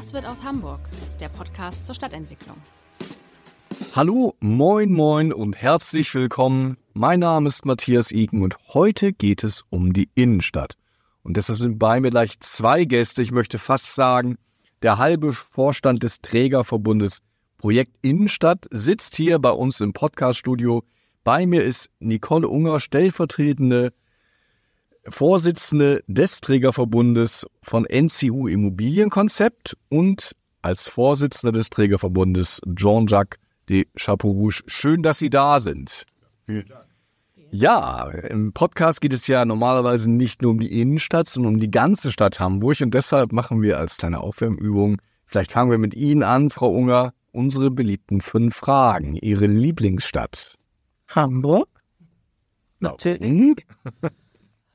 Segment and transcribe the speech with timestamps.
[0.00, 0.80] Was wird aus Hamburg?
[1.20, 2.56] Der Podcast zur Stadtentwicklung.
[3.94, 6.78] Hallo, moin, moin und herzlich willkommen.
[6.94, 10.78] Mein Name ist Matthias Iken und heute geht es um die Innenstadt.
[11.22, 13.20] Und deshalb sind bei mir gleich zwei Gäste.
[13.20, 14.38] Ich möchte fast sagen,
[14.80, 17.18] der halbe Vorstand des Trägerverbundes
[17.58, 20.82] Projekt Innenstadt sitzt hier bei uns im Podcaststudio.
[21.24, 23.92] Bei mir ist Nicole Unger, stellvertretende
[25.08, 34.62] Vorsitzende des Trägerverbundes von NCU Immobilienkonzept und als Vorsitzender des Trägerverbundes Jean-Jacques de Chapeau-Rouge.
[34.66, 36.04] Schön, dass Sie da sind.
[36.46, 36.86] Vielen Dank.
[37.52, 41.70] Ja, im Podcast geht es ja normalerweise nicht nur um die Innenstadt, sondern um die
[41.70, 46.22] ganze Stadt Hamburg und deshalb machen wir als kleine Aufwärmübung, vielleicht fangen wir mit Ihnen
[46.22, 49.16] an, Frau Unger, unsere beliebten fünf Fragen.
[49.16, 50.58] Ihre Lieblingsstadt?
[51.08, 51.68] Hamburg.
[52.78, 53.66] Natürlich.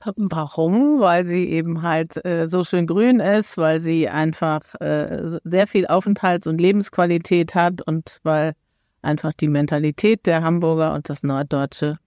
[0.16, 1.00] Warum?
[1.00, 5.88] Weil sie eben halt äh, so schön grün ist, weil sie einfach äh, sehr viel
[5.88, 8.54] Aufenthalts- und Lebensqualität hat und weil
[9.02, 11.98] einfach die Mentalität der Hamburger und das Norddeutsche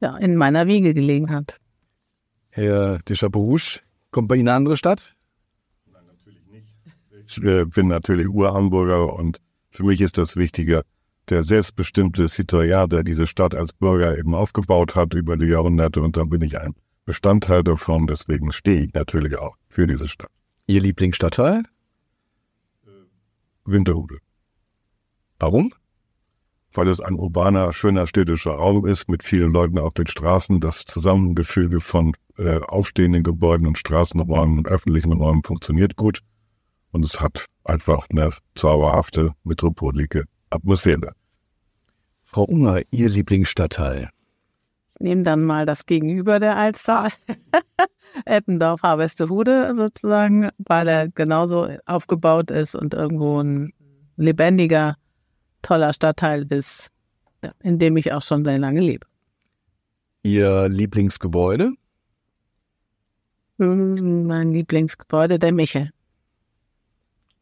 [0.00, 1.58] ja, in meiner Wiege gelegen hat.
[2.50, 5.14] Herr de Chapeau-Rouge, kommt bei Ihnen eine andere Stadt?
[7.26, 10.82] Ich äh, bin natürlich Urhamburger und für mich ist das Wichtige,
[11.30, 16.16] der selbstbestimmte Citoyen, der diese Stadt als Bürger eben aufgebaut hat über die Jahrhunderte und
[16.16, 20.30] da bin ich ein Bestandteil davon, deswegen stehe ich natürlich auch für diese Stadt.
[20.66, 21.64] Ihr Lieblingsstadtteil?
[23.64, 24.18] Winterhude,
[25.38, 25.72] Warum?
[26.74, 30.60] weil es ein urbaner, schöner städtischer Raum ist mit vielen Leuten auf den Straßen.
[30.60, 36.20] Das Zusammengefüge von äh, aufstehenden Gebäuden und Straßenräumen und öffentlichen Räumen funktioniert gut
[36.92, 41.12] und es hat einfach eine zauberhafte metropolische Atmosphäre.
[42.24, 44.08] Frau Unger, Ihr Lieblingsstadtteil?
[45.02, 47.08] Nehmen dann mal das Gegenüber der Alster,
[48.24, 53.72] Eppendorf, Harvestehude sozusagen, weil er genauso aufgebaut ist und irgendwo ein
[54.16, 54.96] lebendiger,
[55.62, 56.90] toller Stadtteil ist,
[57.62, 59.06] in dem ich auch schon sehr lange lebe.
[60.22, 61.72] Ihr Lieblingsgebäude?
[63.58, 65.90] Hm, Mein Lieblingsgebäude, der Michel.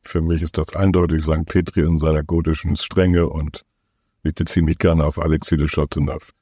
[0.03, 1.45] Für mich ist das eindeutig St.
[1.45, 3.67] Petri in seiner gotischen Strenge und
[4.23, 6.33] ich beziehe mich gerne auf Alexis de Chateauneuf.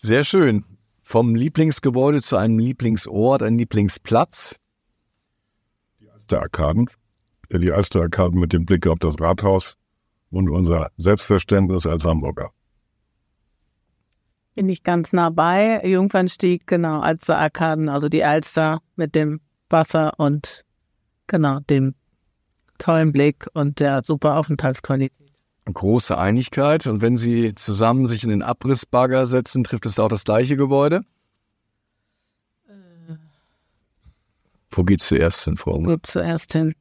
[0.00, 0.64] Sehr schön.
[1.02, 4.54] Vom Lieblingsgebäude zu einem Lieblingsort, ein Lieblingsplatz.
[6.12, 6.88] Alsterarkaden,
[7.50, 9.76] ja, die Alsterarkaden mit dem Blick auf das Rathaus
[10.30, 12.50] und unser Selbstverständnis als Hamburger.
[14.54, 15.84] Bin ich ganz nah bei.
[15.84, 20.64] Jungfernstieg, genau, Alster Arkaden, also die Alster mit dem Wasser und
[21.26, 21.96] genau dem
[22.78, 25.27] tollen Blick und der super Aufenthaltsqualität.
[25.72, 26.86] Große Einigkeit.
[26.86, 31.02] Und wenn Sie zusammen sich in den Abrissbagger setzen, trifft es auch das gleiche Gebäude?
[34.70, 35.78] Wo geht's zuerst hin, Frau?
[35.78, 36.74] Gut, zuerst hin.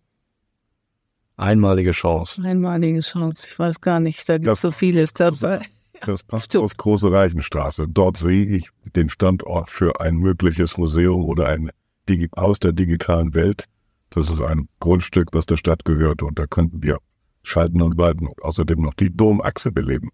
[1.38, 2.42] Einmalige Chance.
[2.44, 3.48] Einmalige Chance.
[3.50, 5.14] Ich weiß gar nicht, da gibt es so vieles.
[5.14, 5.62] dabei.
[6.06, 6.66] Das passt Stimmt.
[6.66, 7.88] auf Große Reichenstraße.
[7.88, 11.70] Dort sehe ich den Standort für ein mögliches Museum oder ein
[12.10, 13.66] Digi aus der digitalen Welt.
[14.10, 16.98] Das ist ein Grundstück, was der Stadt gehört und da könnten wir
[17.48, 20.10] schalten und walten und außerdem noch die Domachse beleben.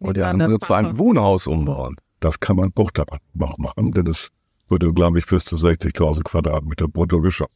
[0.00, 0.98] Und der Ja, andere das zu einem.
[0.98, 1.96] Wohnhaus umbauen.
[2.20, 4.30] Das kann man auch da noch machen, denn es
[4.68, 7.52] würde, glaube ich, bis zu 60.000 Quadratmeter brutto geschaffen.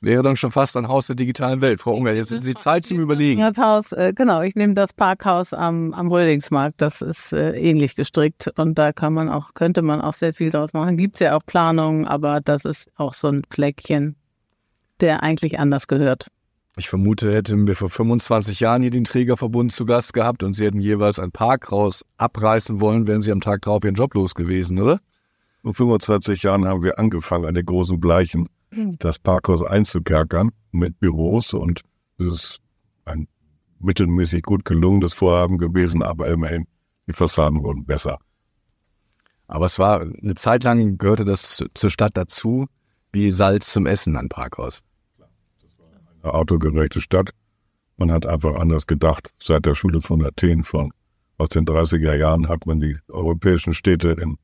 [0.00, 1.80] Wäre dann schon fast ein Haus der digitalen Welt.
[1.80, 3.40] Frau Unger, jetzt sind Sie Zeit zum Überlegen.
[3.40, 6.82] Das Haus, äh, genau, ich nehme das Parkhaus am, am Rödingsmarkt.
[6.82, 10.50] Das ist äh, ähnlich gestrickt und da kann man auch, könnte man auch sehr viel
[10.50, 10.98] draus machen.
[10.98, 14.16] Gibt's ja auch Planungen, aber das ist auch so ein Fleckchen,
[15.00, 16.28] der eigentlich anders gehört.
[16.76, 20.64] Ich vermute, hätten wir vor 25 Jahren hier den Trägerverbund zu Gast gehabt und Sie
[20.64, 24.80] hätten jeweils ein Parkhaus abreißen wollen, wären Sie am Tag drauf Ihren Job los gewesen,
[24.80, 24.98] oder?
[25.62, 28.48] Vor 25 Jahren haben wir angefangen, an den großen Bleichen
[28.98, 31.82] das Parkhaus einzukerkern mit Büros und
[32.18, 32.58] es ist
[33.04, 33.28] ein
[33.78, 36.66] mittelmäßig gut gelungenes Vorhaben gewesen, aber immerhin,
[37.06, 38.18] die Fassaden wurden besser.
[39.46, 42.66] Aber es war eine Zeit lang gehörte das zu- zur Stadt dazu,
[43.12, 44.80] wie Salz zum Essen an Parkhaus.
[46.24, 47.32] Eine autogerechte Stadt.
[47.98, 49.30] Man hat einfach anders gedacht.
[49.38, 50.90] Seit der Schule von Athen von
[51.36, 54.38] aus den 30er Jahren hat man die europäischen Städte in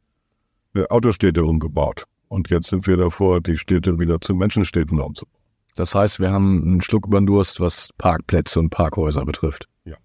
[0.74, 2.04] äh, Autostädte umgebaut.
[2.28, 5.42] Und jetzt sind wir davor, die Städte wieder zu Menschenstädten umzubauen.
[5.74, 9.66] Das heißt, wir haben einen Schluck über den Durst, was Parkplätze und Parkhäuser betrifft.
[9.84, 9.96] Ja,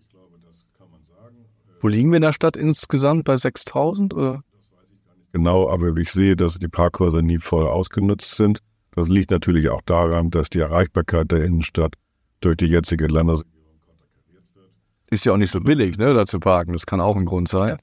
[0.00, 1.36] ich glaube, das kann man sagen.
[1.80, 3.24] Wo liegen wir in der Stadt insgesamt?
[3.24, 4.42] Bei 6000 oder?
[5.30, 8.58] Genau, aber ich sehe, dass die Parkhäuser nie voll ausgenutzt sind.
[8.94, 11.94] Das liegt natürlich auch daran, dass die Erreichbarkeit der Innenstadt
[12.40, 13.52] durch die jetzige Landesregierung
[15.10, 16.72] Ist ja auch nicht so billig, ne, da zu parken.
[16.72, 17.78] Das kann auch ein Grund sein.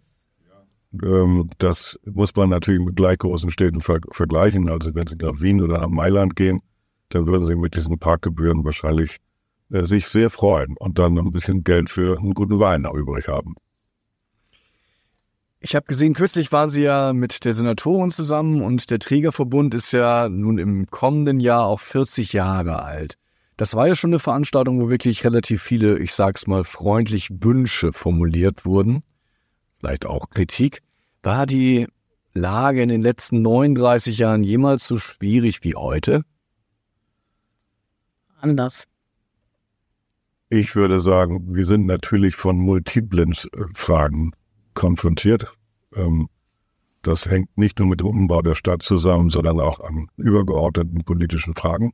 [1.04, 4.70] Ähm, das muss man natürlich mit gleich großen Städten ver vergleichen.
[4.70, 6.62] Also wenn Sie nach Wien oder nach Mailand gehen,
[7.10, 9.18] dann würden Sie mit diesen Parkgebühren wahrscheinlich
[9.72, 13.28] äh, sich sehr freuen und dann noch ein bisschen Geld für einen guten Wein übrig
[13.28, 13.56] haben.
[15.62, 19.92] Ich habe gesehen, kürzlich waren Sie ja mit der Senatorin zusammen und der Trägerverbund ist
[19.92, 23.18] ja nun im kommenden Jahr auch 40 Jahre alt.
[23.58, 27.92] Das war ja schon eine Veranstaltung, wo wirklich relativ viele, ich sag's mal, freundlich Wünsche
[27.92, 29.04] formuliert wurden.
[29.80, 30.80] Vielleicht auch Kritik.
[31.24, 31.88] War die
[32.34, 36.24] Lage in den letzten 39 Jahren jemals so schwierig wie heute?
[38.40, 38.88] Anders.
[40.48, 44.32] Ich würde sagen, wir sind natürlich von multiplen äh, Fragen
[44.80, 45.54] konfrontiert.
[45.94, 46.30] Ähm,
[47.02, 51.54] das hängt nicht nur mit dem Umbau der Stadt zusammen, sondern auch an übergeordneten politischen
[51.54, 51.94] Fragen,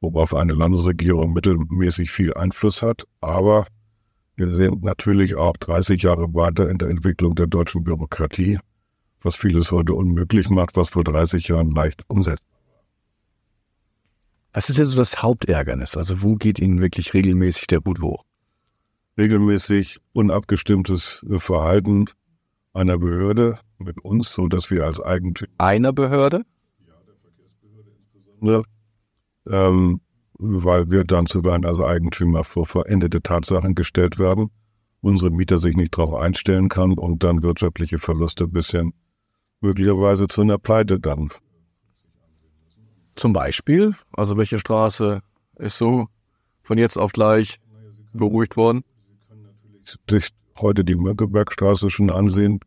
[0.00, 3.04] worauf eine Landesregierung mittelmäßig viel Einfluss hat.
[3.20, 3.66] Aber
[4.36, 8.58] wir sehen natürlich auch 30 Jahre weiter in der Entwicklung der deutschen Bürokratie,
[9.20, 12.46] was vieles heute unmöglich macht, was vor 30 Jahren leicht umsetzt.
[14.52, 15.96] Was ist jetzt so das Hauptärgernis?
[15.96, 18.24] Also wo geht Ihnen wirklich regelmäßig der Hut hoch?
[19.18, 22.06] Regelmäßig unabgestimmtes Verhalten
[22.72, 26.44] einer Behörde mit uns, so dass wir als Eigentümer einer Behörde,
[26.86, 28.64] ja, der Verkehrsbehörde insbesondere,
[29.48, 30.00] ähm,
[30.38, 34.50] weil wir dann zuweilen als Eigentümer vor verendete Tatsachen gestellt werden,
[35.00, 38.94] unsere Mieter sich nicht darauf einstellen kann und dann wirtschaftliche Verluste ein bisschen
[39.60, 41.30] möglicherweise zu einer Pleite dann.
[43.16, 45.20] Zum Beispiel, also welche Straße
[45.56, 46.08] ist so
[46.62, 47.60] von jetzt auf gleich
[48.12, 48.82] beruhigt worden?
[50.08, 52.60] Sich heute die Mönckebergstraße schon ansehen.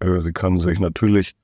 [0.00, 1.34] Äh, sie kann sich natürlich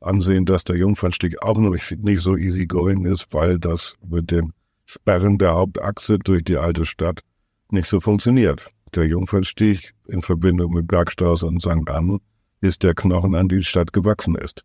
[0.00, 4.52] ansehen, dass der Jungfernstieg auch noch nicht so easy going ist, weil das mit dem
[4.84, 7.20] Sperren der Hauptachse durch die alte Stadt
[7.70, 8.70] nicht so funktioniert.
[8.94, 11.88] Der Jungfernstieg in Verbindung mit Bergstraße und St.
[11.88, 12.18] Anne
[12.60, 14.64] ist der Knochen, an die die Stadt gewachsen ist.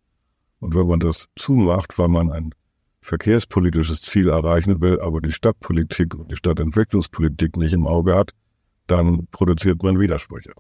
[0.59, 2.54] Und wenn man das zumacht, weil man ein
[3.01, 8.31] verkehrspolitisches Ziel erreichen will, aber die Stadtpolitik und die Stadtentwicklungspolitik nicht im Auge hat,
[8.87, 10.53] dann produziert man Widersprüche.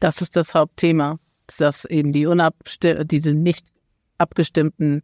[0.00, 1.18] Das ist das Hauptthema,
[1.58, 2.26] dass eben die
[3.04, 3.66] diese nicht
[4.18, 5.02] abgestimmten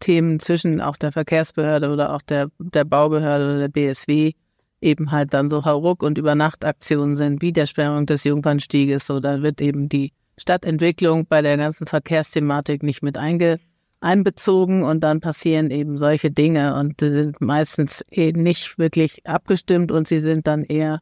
[0.00, 4.32] Themen zwischen auch der Verkehrsbehörde oder auch der, der Baubehörde oder der BSW
[4.80, 9.06] eben halt dann so Hauruck- und Übernachtaktionen sind, wie der Sperrung des Jungfernstieges.
[9.06, 13.58] So, da wird eben die Stadtentwicklung bei der ganzen Verkehrsthematik nicht mit einge,
[14.00, 19.90] einbezogen und dann passieren eben solche Dinge und die sind meistens eben nicht wirklich abgestimmt
[19.90, 21.00] und sie sind dann eher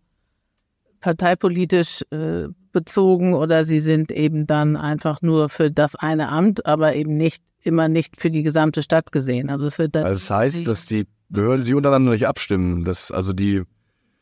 [1.06, 6.96] parteipolitisch äh, bezogen oder sie sind eben dann einfach nur für das eine Amt, aber
[6.96, 9.48] eben nicht immer nicht für die gesamte Stadt gesehen.
[9.48, 13.12] Also es wird dann also das heißt, dass die Behörden sich untereinander nicht abstimmen, dass
[13.12, 13.62] also die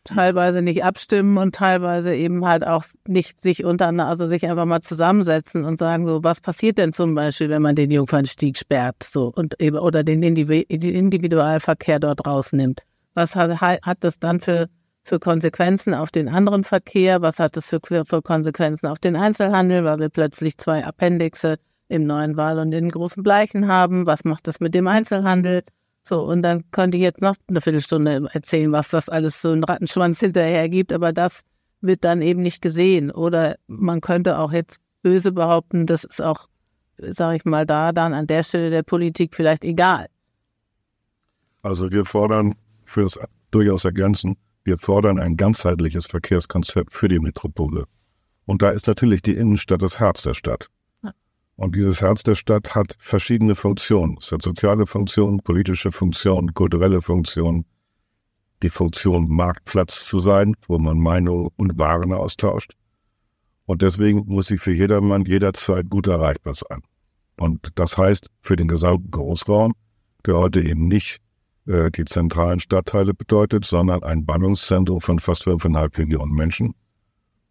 [0.04, 4.82] teilweise nicht abstimmen und teilweise eben halt auch nicht sich untereinander, also sich einfach mal
[4.82, 9.32] zusammensetzen und sagen so, was passiert denn zum Beispiel, wenn man den Jungfernstieg sperrt, so
[9.34, 12.82] und eben oder den Individualverkehr dort rausnimmt?
[13.14, 14.68] Was hat, hat das dann für
[15.04, 17.22] für Konsequenzen auf den anderen Verkehr?
[17.22, 21.58] Was hat das für, für Konsequenzen auf den Einzelhandel, weil wir plötzlich zwei Appendixe
[21.88, 24.06] im neuen Wahl und in großen Bleichen haben?
[24.06, 25.62] Was macht das mit dem Einzelhandel?
[26.02, 29.64] So, und dann könnte ich jetzt noch eine Viertelstunde erzählen, was das alles so ein
[29.64, 31.42] Rattenschwanz hinterher gibt, aber das
[31.80, 33.10] wird dann eben nicht gesehen.
[33.10, 36.46] Oder man könnte auch jetzt böse behaupten, das ist auch,
[36.96, 40.06] sage ich mal, da dann an der Stelle der Politik vielleicht egal.
[41.62, 43.18] Also wir fordern für das
[43.50, 47.84] durchaus ergänzen, wir fordern ein ganzheitliches Verkehrskonzept für die Metropole.
[48.46, 50.68] Und da ist natürlich die Innenstadt das Herz der Stadt.
[51.56, 54.16] Und dieses Herz der Stadt hat verschiedene Funktionen.
[54.20, 57.64] Es hat soziale Funktionen, politische Funktionen, kulturelle Funktionen.
[58.62, 62.74] Die Funktion Marktplatz zu sein, wo man Meinungen und Waren austauscht.
[63.66, 66.82] Und deswegen muss sie für jedermann jederzeit gut erreichbar sein.
[67.36, 69.74] Und das heißt für den gesamten Großraum,
[70.26, 71.20] der heute eben nicht
[71.66, 76.74] äh, die zentralen Stadtteile bedeutet, sondern ein Ballungszentrum von fast fünfeinhalb Millionen Menschen.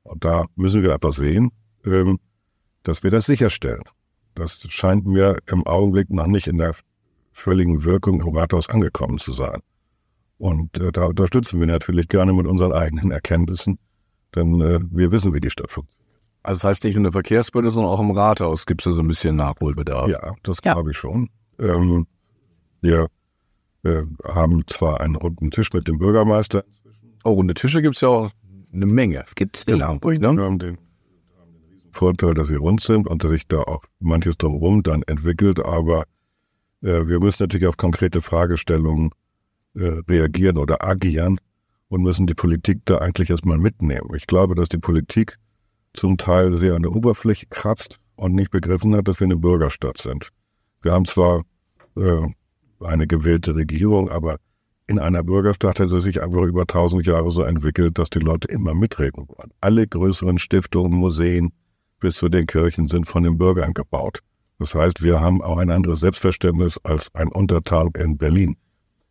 [0.04, 1.52] Und da müssen wir etwas sehen,
[1.86, 2.20] ähm,
[2.84, 3.84] dass wir das sicherstellen.
[4.36, 6.76] Das scheint mir im Augenblick noch nicht in der
[7.32, 9.62] völligen Wirkung im Rathaus angekommen zu sein.
[10.38, 13.80] Und äh, da unterstützen wir natürlich gerne mit unseren eigenen Erkenntnissen,
[14.36, 16.04] denn äh, wir wissen, wie die Stadt funktioniert.
[16.44, 18.92] Also das heißt nicht nur in der Verkehrsbehörde, sondern auch im Rathaus gibt es da
[18.92, 20.10] so ein bisschen Nachholbedarf.
[20.10, 21.30] Ja, das glaube ich schon.
[21.58, 22.06] Ähm,
[22.82, 23.08] wir
[23.84, 26.64] äh, haben zwar einen runden Tisch mit dem Bürgermeister.
[27.24, 28.32] Oh, runde Tische gibt es ja auch
[28.74, 29.26] eine Menge.
[29.36, 29.86] Gibt's in viel.
[29.86, 30.42] Hamburg, Wir ne?
[30.42, 30.78] haben den,
[31.40, 34.84] haben den riesen Vorteil, dass sie rund sind und dass sich da auch manches drumherum
[34.84, 35.64] dann entwickelt.
[35.64, 36.06] Aber
[36.82, 39.12] äh, wir müssen natürlich auf konkrete Fragestellungen
[39.76, 41.40] äh, reagieren oder agieren
[41.88, 44.10] und müssen die Politik da eigentlich erstmal mitnehmen.
[44.16, 45.38] Ich glaube, dass die Politik
[45.94, 49.98] zum Teil sehr an der Oberfläche kratzt und nicht begriffen hat, dass wir eine Bürgerstadt
[49.98, 50.30] sind.
[50.82, 51.44] Wir haben zwar
[51.96, 52.28] äh,
[52.86, 54.38] eine gewählte Regierung, aber
[54.88, 58.48] in einer Bürgerstadt hat es sich einfach über tausend Jahre so entwickelt, dass die Leute
[58.50, 59.52] immer mitreden wollen.
[59.62, 61.54] Alle größeren Stiftungen, Museen
[62.00, 64.20] bis zu den Kirchen sind von den Bürgern gebaut.
[64.60, 68.58] Das heißt, wir haben auch ein anderes Selbstverständnis als ein Untertal in Berlin.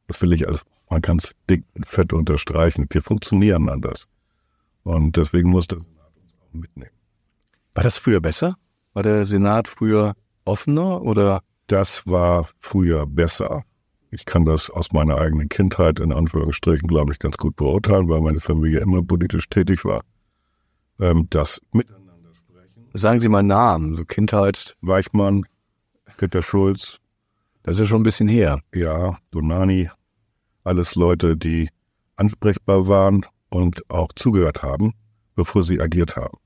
[0.07, 2.87] Das will ich als, man kann es dick und fett unterstreichen.
[2.91, 4.09] Wir funktionieren anders.
[4.83, 6.91] Und deswegen muss der Senat uns auch mitnehmen.
[7.75, 8.57] War das früher besser?
[8.93, 10.15] War der Senat früher
[10.45, 11.43] offener oder?
[11.67, 13.65] Das war früher besser.
[14.11, 18.21] Ich kann das aus meiner eigenen Kindheit in Anführungsstrichen, glaube ich, ganz gut beurteilen, weil
[18.21, 20.03] meine Familie immer politisch tätig war.
[21.01, 22.91] Ähm, das Miteinander sprechen.
[22.93, 25.47] Sagen Sie mal Namen, so Kindheit, Weichmann,
[26.19, 26.99] Peter Schulz,
[27.63, 28.61] das ist ja schon ein bisschen her.
[28.75, 29.89] ja, Donani,
[30.65, 31.71] alles Leute, die
[32.17, 34.93] ansprechbar waren und auch zugehört haben,
[35.35, 36.39] bevor sie agiert haben.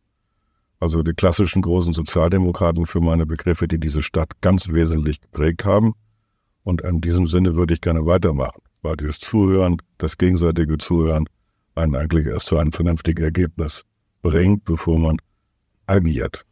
[0.79, 5.95] Also die klassischen großen Sozialdemokraten für meine Begriffe, die diese Stadt ganz wesentlich geprägt haben.
[6.65, 11.27] Und in diesem Sinne würde ich gerne weitermachen, weil dieses Zuhören, das gegenseitige Zuhören,
[11.75, 13.85] einen eigentlich erst zu einem vernünftigen Ergebnis
[14.23, 15.17] bringt, bevor man
[15.87, 16.45] agiert.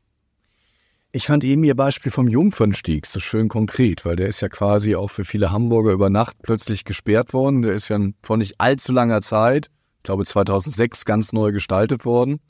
[1.16, 4.96] Ich fand eben Ihr Beispiel vom Jungfernstieg so schön konkret, weil der ist ja quasi
[4.96, 7.62] auch für viele Hamburger über Nacht plötzlich gesperrt worden.
[7.62, 12.40] Der ist ja vor nicht allzu langer Zeit, ich glaube 2006, ganz neu gestaltet worden.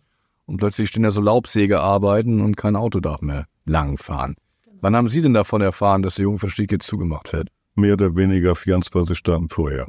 [0.46, 4.36] Und plötzlich stehen da so Laubsägearbeiten und kein Auto darf mehr lang fahren.
[4.80, 7.48] Wann haben Sie denn davon erfahren, dass der Jungfernstieg jetzt zugemacht wird?
[7.74, 9.88] Mehr oder weniger 24 Stunden vorher.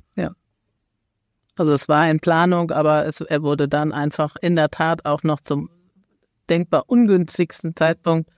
[1.57, 5.24] Also es war in Planung, aber es, er wurde dann einfach in der Tat auch
[5.24, 5.69] noch zum
[6.50, 8.29] denkbar ungünstigsten Zeitpunkt,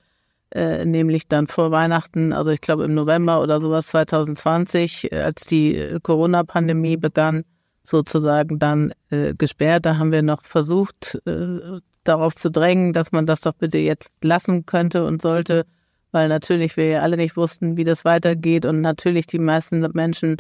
[0.52, 5.46] äh, nämlich dann vor Weihnachten, also ich glaube im November oder sowas 2020, äh, als
[5.46, 7.44] die äh, Corona-Pandemie begann,
[7.84, 9.86] sozusagen dann äh, gesperrt.
[9.86, 14.12] Da haben wir noch versucht, äh, darauf zu drängen, dass man das doch bitte jetzt
[14.22, 15.66] lassen könnte und sollte,
[16.12, 20.38] weil natürlich wir ja alle nicht wussten, wie das weitergeht und natürlich die meisten Menschen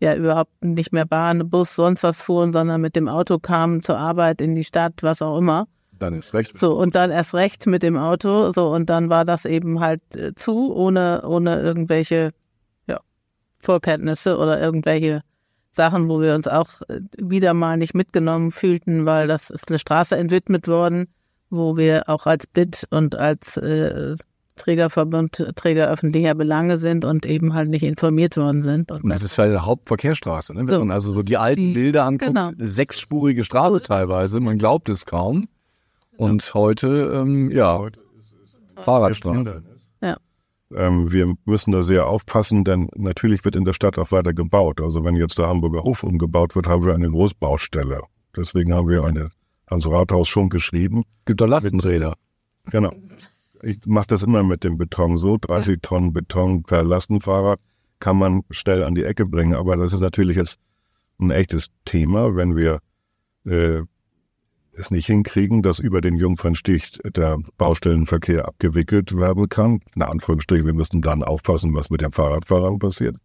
[0.00, 3.98] ja überhaupt nicht mehr Bahn, Bus, sonst was fuhren, sondern mit dem Auto kamen zur
[3.98, 5.66] Arbeit, in die Stadt, was auch immer.
[5.98, 6.56] Dann ist recht.
[6.56, 8.52] So, und dann erst recht mit dem Auto.
[8.52, 12.30] So, und dann war das eben halt äh, zu, ohne, ohne irgendwelche
[12.86, 13.00] ja,
[13.58, 15.22] Vorkenntnisse oder irgendwelche
[15.70, 19.78] Sachen, wo wir uns auch äh, wieder mal nicht mitgenommen fühlten, weil das ist eine
[19.78, 21.08] Straße entwidmet worden,
[21.50, 24.16] wo wir auch als BIT und als äh,
[24.56, 28.90] Trägerverbund Träger öffentlicher Belange sind und eben halt nicht informiert worden sind.
[28.90, 30.52] Und Und das ist ja eine Hauptverkehrsstraße.
[30.52, 30.60] Ne?
[30.66, 30.78] Wenn So.
[30.80, 32.48] man also so die alten Die- Bilder anguckt, genau.
[32.48, 35.46] eine sechsspurige Straße teilweise, man glaubt es kaum.
[36.16, 37.80] Und heute, ähm, ja,
[38.76, 39.62] Fahrradstraße.
[40.74, 44.80] Ähm, wir müssen da sehr aufpassen, denn natürlich wird in der Stadt auch weiter gebaut.
[44.80, 48.02] Also wenn jetzt der Hamburger Hof umgebaut wird, haben wir eine Großbaustelle.
[48.36, 49.30] Deswegen haben wir eine,
[49.66, 51.04] ans Rathaus schon geschrieben.
[51.24, 52.14] Gibt da Lastenräder.
[52.70, 52.92] Genau.
[53.62, 55.36] Ich mache das immer mit dem Beton so.
[55.40, 57.58] 30 Tonnen Beton per Lastenfahrrad
[57.98, 59.54] kann man schnell an die Ecke bringen.
[59.54, 60.58] Aber das ist natürlich jetzt
[61.18, 62.80] ein echtes Thema, wenn wir
[63.44, 63.82] äh,
[64.78, 69.80] es nicht hinkriegen, dass über den Jungfernstich der Baustellenverkehr abgewickelt werden kann.
[69.94, 73.16] In Anführungsstrichen, wir müssen dann aufpassen, was mit den Fahrradfahrern passiert.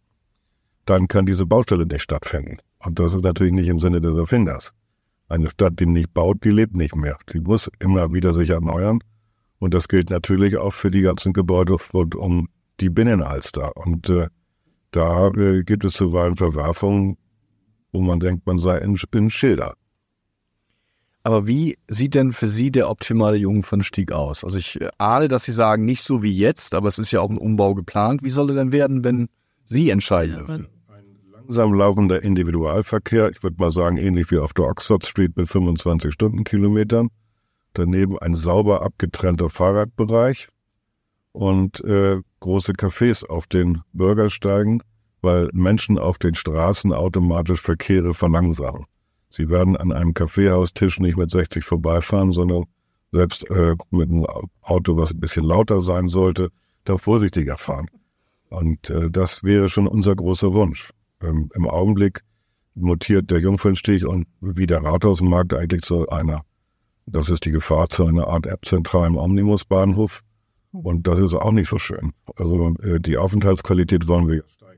[0.86, 2.58] Dann kann diese Baustelle nicht stattfinden.
[2.80, 4.74] Und das ist natürlich nicht im Sinne des Erfinders.
[5.30, 7.18] Eine Stadt, die nicht baut, die lebt nicht mehr.
[7.32, 9.00] Die muss immer wieder sich erneuern.
[9.60, 12.50] Und das gilt natürlich auch für die ganzen Gebäude rund um
[12.82, 13.78] die Binnenalster.
[13.78, 14.28] Und äh,
[14.92, 17.18] da äh, gibt es zuweilen Verwerfungen,
[17.94, 19.76] wo man denkt, man sei in, in Schilder.
[21.24, 24.44] Aber wie sieht denn für Sie der optimale Jungfernstieg aus?
[24.44, 27.22] Also ich äh, ahne, dass Sie sagen, nicht so wie jetzt, aber es ist ja
[27.22, 28.24] auch ein Umbau geplant.
[28.24, 29.30] Wie soll er denn werden, wenn
[29.64, 30.68] Sie entscheiden dürfen?
[31.32, 36.14] Langsam laufender Individualverkehr, ich würde mal sagen, ähnlich wie auf der Oxford Street mit 25
[36.14, 37.10] Stundenkilometern.
[37.74, 40.50] Daneben ein sauber abgetrennter Fahrradbereich
[41.32, 44.84] und äh, große Cafés auf den Bürgersteigen,
[45.22, 48.86] weil Menschen auf den Straßen automatisch Verkehre verlangsamen.
[49.36, 52.66] Sie werden an einem Kaffeehaustisch nicht mit 60 vorbeifahren, sondern
[53.12, 54.28] selbst äh, mit einem
[54.62, 56.50] Auto, was ein bisschen lauter sein sollte,
[56.84, 57.88] da vorsichtiger fahren.
[58.50, 60.92] Und äh, das wäre schon unser großer Wunsch.
[61.20, 62.22] Ähm, Im Augenblick
[62.76, 66.44] mutiert der Jungfernstich und wie der Rathausmarkt eigentlich zu einer
[67.08, 70.22] Das ist die Gefahr zu einer Art App-zentralen Omnibusbahnhof.
[70.72, 72.14] Und das ist auch nicht so schön.
[72.36, 74.73] Also äh, die Aufenthaltsqualität wollen wir jetzt steigern.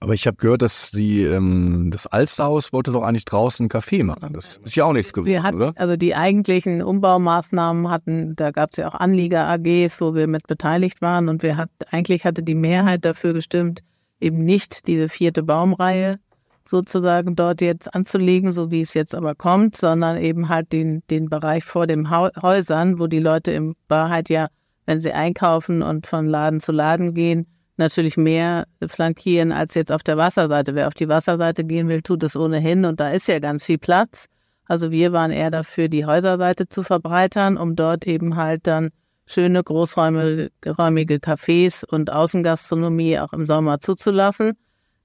[0.00, 4.04] Aber ich habe gehört, dass die, ähm, das Alsterhaus wollte doch eigentlich draußen einen Café
[4.04, 4.34] machen.
[4.34, 5.72] Das ist ja auch nichts geworden, Wir hatten, oder?
[5.76, 11.00] also die eigentlichen Umbaumaßnahmen hatten, da gab es ja auch Anlieger-AGs, wo wir mit beteiligt
[11.00, 13.80] waren und wir hat, eigentlich hatte die Mehrheit dafür gestimmt,
[14.20, 16.18] eben nicht diese vierte Baumreihe
[16.66, 21.28] sozusagen dort jetzt anzulegen, so wie es jetzt aber kommt, sondern eben halt den, den
[21.28, 24.48] Bereich vor den Häusern, wo die Leute in Wahrheit ja,
[24.86, 30.02] wenn sie einkaufen und von Laden zu Laden gehen, natürlich mehr flankieren als jetzt auf
[30.02, 30.74] der Wasserseite.
[30.74, 33.78] Wer auf die Wasserseite gehen will, tut es ohnehin und da ist ja ganz viel
[33.78, 34.26] Platz.
[34.66, 38.90] Also wir waren eher dafür, die Häuserseite zu verbreitern, um dort eben halt dann
[39.26, 44.52] schöne großräumige räumige Cafés und Außengastronomie auch im Sommer zuzulassen.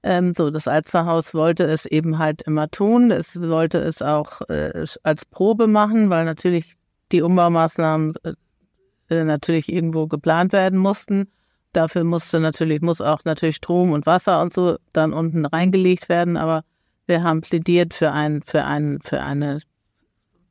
[0.02, 3.10] Ähm, so, das Alsterhaus wollte es eben halt immer tun.
[3.10, 6.76] Es wollte es auch äh, als Probe machen, weil natürlich
[7.12, 8.14] die Umbaumaßnahmen
[9.10, 11.30] äh, natürlich irgendwo geplant werden mussten.
[11.72, 16.36] Dafür musste natürlich, muss auch natürlich Strom und Wasser und so dann unten reingelegt werden,
[16.36, 16.62] aber
[17.06, 19.60] wir haben plädiert für ein, für ein, für eine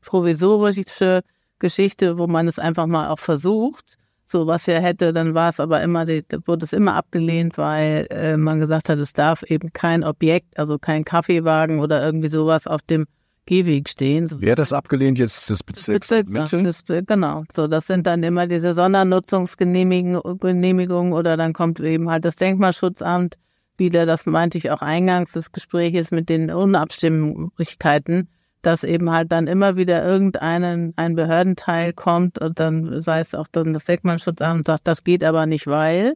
[0.01, 1.21] provisorische
[1.59, 3.97] Geschichte, wo man es einfach mal auch versucht.
[4.25, 8.37] So was er hätte, dann war es aber immer, wurde es immer abgelehnt, weil äh,
[8.37, 12.81] man gesagt hat, es darf eben kein Objekt, also kein Kaffeewagen oder irgendwie sowas auf
[12.83, 13.07] dem
[13.49, 14.29] Gehweg stehen.
[14.37, 15.49] Wer das abgelehnt jetzt?
[15.49, 16.63] Das Bezirks Bezirksamt, Mitte?
[16.63, 17.45] das, genau.
[17.55, 23.39] So, das sind dann immer diese Sondernutzungsgenehmigungen Genehmigungen oder dann kommt eben halt das Denkmalschutzamt
[23.77, 28.27] wieder, das meinte ich auch eingangs des Gespräches mit den Unabstimmlichkeiten,
[28.61, 33.47] dass eben halt dann immer wieder irgendeinen ein Behördenteil kommt und dann sei es auch
[33.51, 36.13] dann das Denkmalschutzamt und sagt, das geht aber nicht, weil.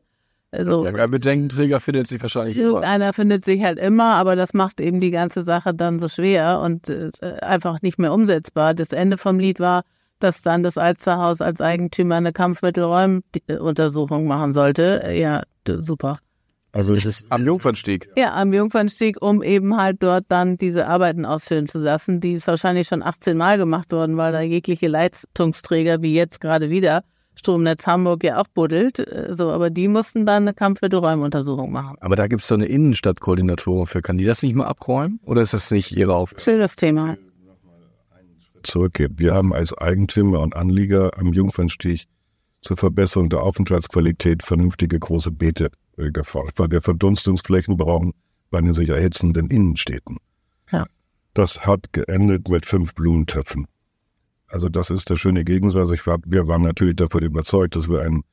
[0.54, 2.68] Also, Ja, ein Bedenkenträger findet sich wahrscheinlich immer.
[2.68, 6.60] Irgendeiner findet sich halt immer, aber das macht eben die ganze Sache dann so schwer
[6.60, 7.10] und äh,
[7.42, 8.76] einfach nicht mehr umsetzbar.
[8.76, 9.82] Das Ende vom Lied war,
[10.20, 15.12] dass dann das Alsterhaus als Eigentümer eine Kampfmittelräumuntersuchung machen sollte.
[15.16, 16.20] Ja, super.
[16.72, 18.10] Also es ist Am Jungfernstieg.
[18.16, 22.20] Ja, am Jungfernstieg, um eben halt dort dann diese Arbeiten ausführen zu lassen.
[22.20, 26.70] Die ist wahrscheinlich schon 18 Mal gemacht worden, weil da jegliche Leitungsträger, wie jetzt gerade
[26.70, 27.04] wieder,
[27.36, 29.00] Stromnetz Hamburg ja auch buddelt.
[29.00, 31.98] Äh, So, aber die mussten dann eine Kampfmittelräumuntersuchung machen.
[32.00, 34.02] Aber da gibt es doch eine Innenstadtkoordinatorin für.
[34.02, 35.20] Kann die das nicht mal abräumen?
[35.24, 36.42] Oder ist das nicht ihre Aufgabe?
[36.42, 37.18] Schönes Thema.
[38.64, 39.12] zurückgeht.
[39.18, 42.06] Wir haben als Eigentümer und Anlieger am Jungfernstieg
[42.62, 48.14] zur Verbesserung der Aufenthaltsqualität vernünftige große Beete äh, gefordert, weil wir Verdunstungsflächen brauchen
[48.50, 50.18] bei den sich erhitzenden Innenstädten.
[50.72, 50.86] Ja.
[51.34, 53.68] Das hat geendet mit fünf Blumentöpfen.
[54.54, 55.90] Also das ist der schöne Gegensatz.
[55.90, 58.24] Ich war, wir waren natürlich davon überzeugt, dass wir einen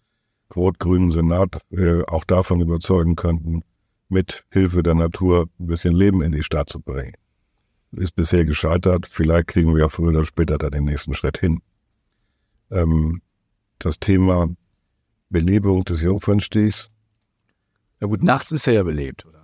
[0.54, 3.62] rot-grünen Senat äh, auch davon überzeugen könnten,
[4.11, 7.14] mit Hilfe der Natur ein bisschen Leben in die Stadt zu bringen.
[7.92, 9.06] Ist bisher gescheitert.
[9.11, 11.62] Vielleicht kriegen wir ja früher oder später da den nächsten Schritt hin.
[12.70, 13.22] Ähm,
[13.78, 14.50] das Thema
[15.30, 16.90] Belebung des Jungfernstigs,
[17.98, 19.24] Ja gut, nachts ist er ja belebt.
[19.24, 19.39] Oder.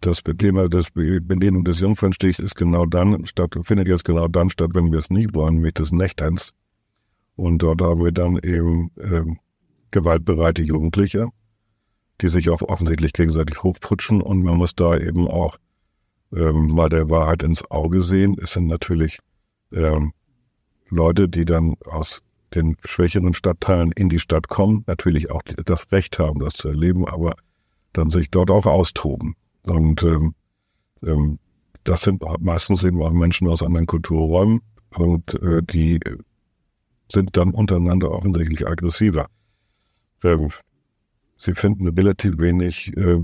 [0.00, 4.50] Das Thema des Be- Belebung des Jungfernstigs ist genau dann statt, findet jetzt genau dann
[4.50, 6.52] statt, wenn wir es nicht wollen, nämlich des Nächterns.
[7.36, 9.38] Und dort haben wir dann eben ähm,
[9.90, 11.28] gewaltbereite Jugendliche,
[12.20, 15.58] die sich auch offensichtlich gegenseitig hochputschen und man muss da eben auch
[16.34, 18.36] ähm, mal der Wahrheit ins Auge sehen.
[18.40, 19.18] Es sind natürlich
[19.72, 20.12] ähm,
[20.88, 22.22] Leute, die dann aus
[22.54, 27.06] den schwächeren Stadtteilen in die Stadt kommen, natürlich auch das Recht haben, das zu erleben,
[27.06, 27.36] aber
[27.92, 29.34] dann sich dort auch austoben.
[29.64, 30.34] Und ähm,
[31.04, 31.38] ähm,
[31.84, 34.60] das sind meistens eben auch Menschen aus anderen Kulturräumen
[34.96, 36.00] und äh, die
[37.10, 39.26] sind dann untereinander offensichtlich aggressiver.
[40.22, 40.50] Ähm,
[41.36, 43.22] sie finden relativ wenig äh,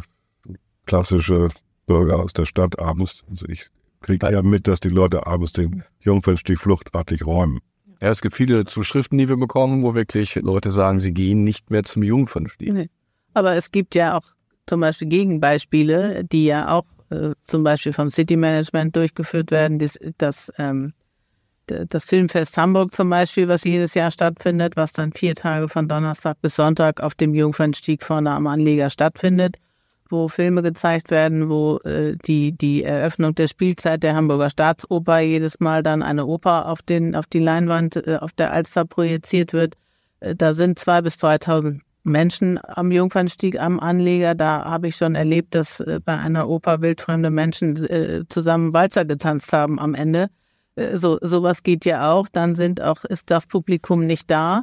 [0.87, 1.51] klassische
[1.87, 3.25] Bürger aus der Stadt abends.
[3.31, 3.69] Also ich
[4.01, 7.61] kriege ja mit, dass die Leute abends den Jungfernstieg fluchtartig räumen.
[8.01, 11.71] Ja, es gibt viele Zuschriften, die wir bekommen, wo wirklich Leute sagen, sie gehen nicht
[11.71, 12.73] mehr zum Jungfernstieg.
[12.73, 12.91] Nee.
[13.33, 14.36] Aber es gibt ja auch
[14.67, 19.79] zum Beispiel Gegenbeispiele, die ja auch äh, zum Beispiel vom City Management durchgeführt werden.
[19.79, 20.93] Das, das, ähm,
[21.67, 26.41] das Filmfest Hamburg zum Beispiel, was jedes Jahr stattfindet, was dann vier Tage von Donnerstag
[26.41, 29.57] bis Sonntag auf dem Jungfernstieg vorne am Anleger stattfindet,
[30.09, 35.59] wo Filme gezeigt werden, wo äh, die, die Eröffnung der Spielzeit der Hamburger Staatsoper jedes
[35.61, 39.75] Mal dann eine Oper auf, den, auf die Leinwand äh, auf der Alster projiziert wird.
[40.21, 44.35] Äh, Da sind zwei bis 3.000 Menschen am Jungfernstieg am Anleger.
[44.35, 49.05] Da habe ich schon erlebt, dass äh, bei einer Oper wildfremde Menschen äh, zusammen Walzer
[49.05, 50.29] getanzt haben am Ende.
[50.77, 52.29] Äh, so sowas geht ja auch.
[52.29, 54.63] Dann sind auch ist das Publikum nicht da.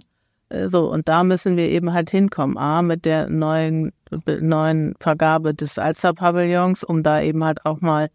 [0.67, 2.59] So und da müssen wir eben halt hinkommen.
[2.59, 3.91] A mit der neuen
[4.27, 8.09] neuen Vergabe des Alster-Pavillons, um da eben halt auch mal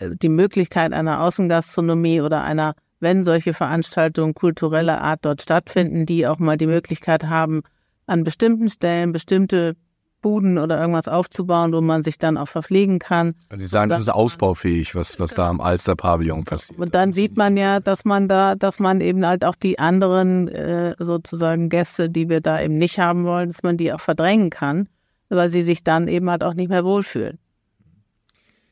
[0.00, 6.38] die Möglichkeit einer Außengastronomie oder einer wenn solche Veranstaltungen kultureller Art dort stattfinden, die auch
[6.38, 7.62] mal die Möglichkeit haben,
[8.06, 9.76] an bestimmten Stellen bestimmte
[10.22, 13.34] Buden oder irgendwas aufzubauen, wo man sich dann auch verpflegen kann.
[13.48, 16.80] Also Sie sagen, das ist ausbaufähig, was, was da am Alster-Pavillon passiert.
[16.80, 20.48] Und dann sieht man ja, dass man da, dass man eben halt auch die anderen
[20.48, 24.50] äh, sozusagen Gäste, die wir da eben nicht haben wollen, dass man die auch verdrängen
[24.50, 24.88] kann,
[25.28, 27.38] weil sie sich dann eben halt auch nicht mehr wohlfühlen.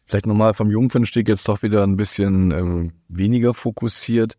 [0.07, 4.35] Vielleicht nochmal vom Jungfernstieg jetzt doch wieder ein bisschen ähm, weniger fokussiert.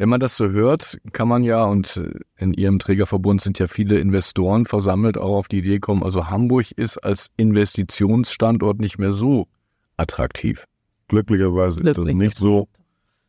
[0.00, 3.66] Wenn man das so hört, kann man ja, und äh, in Ihrem Trägerverbund sind ja
[3.66, 9.12] viele Investoren versammelt, auch auf die Idee kommen, also Hamburg ist als Investitionsstandort nicht mehr
[9.12, 9.46] so
[9.98, 10.64] attraktiv.
[11.08, 12.66] Glücklicherweise ist das nicht so,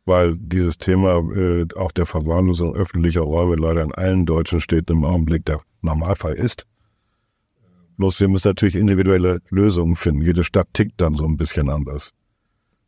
[0.06, 5.04] weil dieses Thema äh, auch der Verwahrlosung öffentlicher Räume leider in allen deutschen Städten im
[5.04, 6.66] Augenblick der Normalfall ist.
[7.98, 10.22] Bloß wir müssen natürlich individuelle Lösungen finden.
[10.22, 12.14] Jede Stadt tickt dann so ein bisschen anders.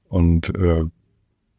[0.09, 0.85] Und äh,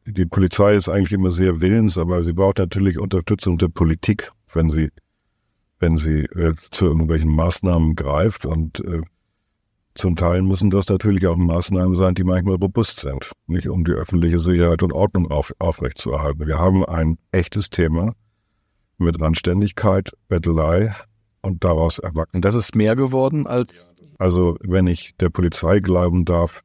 [0.05, 4.69] die Polizei ist eigentlich immer sehr willens, aber sie braucht natürlich Unterstützung der Politik, wenn
[4.69, 4.89] sie,
[5.79, 8.45] wenn sie äh, zu irgendwelchen Maßnahmen greift.
[8.45, 9.01] Und äh,
[9.95, 13.93] zum Teil müssen das natürlich auch Maßnahmen sein, die manchmal robust sind, nicht um die
[13.93, 16.45] öffentliche Sicherheit und Ordnung auf, aufrechtzuerhalten.
[16.45, 18.13] Wir haben ein echtes Thema
[18.97, 20.95] mit Randständigkeit, Bettelei
[21.41, 22.37] und daraus erwachsen.
[22.37, 23.93] Und das ist mehr geworden als.
[24.17, 26.61] Also, wenn ich der Polizei glauben darf,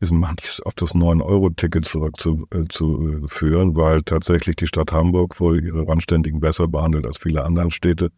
[0.00, 6.40] ist manches auf das 9-Euro-Ticket zurückzuführen, äh, weil tatsächlich die Stadt Hamburg wohl ihre Randständigen
[6.40, 8.10] besser behandelt als viele andere Städte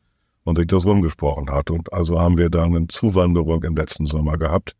[0.44, 1.70] und sich das rumgesprochen hat.
[1.70, 4.74] Und also haben wir da eine Zuwanderung im letzten Sommer gehabt.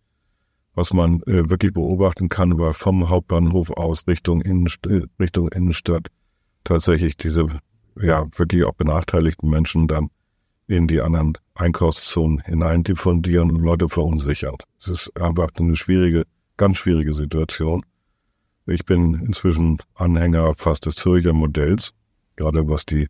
[0.75, 6.09] Was man äh, wirklich beobachten kann, war vom Hauptbahnhof aus Richtung, Innenst äh, Richtung Innenstadt
[6.65, 7.47] tatsächlich diese
[8.01, 10.11] ja wirklich auch benachteiligten Menschen dann
[10.69, 14.57] in die anderen Einkaufszonen hinein diffundieren und Leute verunsichern.
[14.81, 16.25] Es ist einfach eine schwierige
[16.59, 17.83] ganz schwierige Situation.
[18.67, 21.93] Ich bin inzwischen Anhänger fast des Zürcher Modells,
[22.37, 23.09] gerade was die.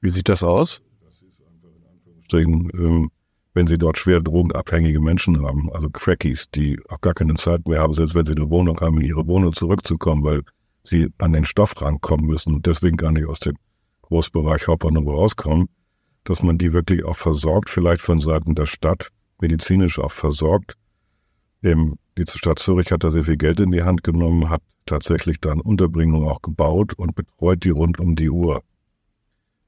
[0.00, 0.80] Wie sieht das aus?
[1.04, 3.10] Das ist einfach in Anführungsstrichen, ähm,
[3.52, 7.80] wenn Sie dort schwer drogenabhängige Menschen haben, also Crackies, die auch gar keine Zeit mehr
[7.80, 10.42] haben, selbst wenn sie eine Wohnung haben, in ihre Wohnung zurückzukommen, weil
[10.82, 13.56] sie an den Stoff rankommen müssen und deswegen gar nicht aus dem
[14.02, 15.68] Großbereich Hauptbahnhof rauskommen,
[16.24, 20.74] dass man die wirklich auch versorgt, vielleicht von Seiten der Stadt, medizinisch auch versorgt,
[21.62, 25.40] eben die Stadt Zürich hat da sehr viel Geld in die Hand genommen, hat tatsächlich
[25.40, 28.62] dann Unterbringung auch gebaut und betreut die rund um die Uhr.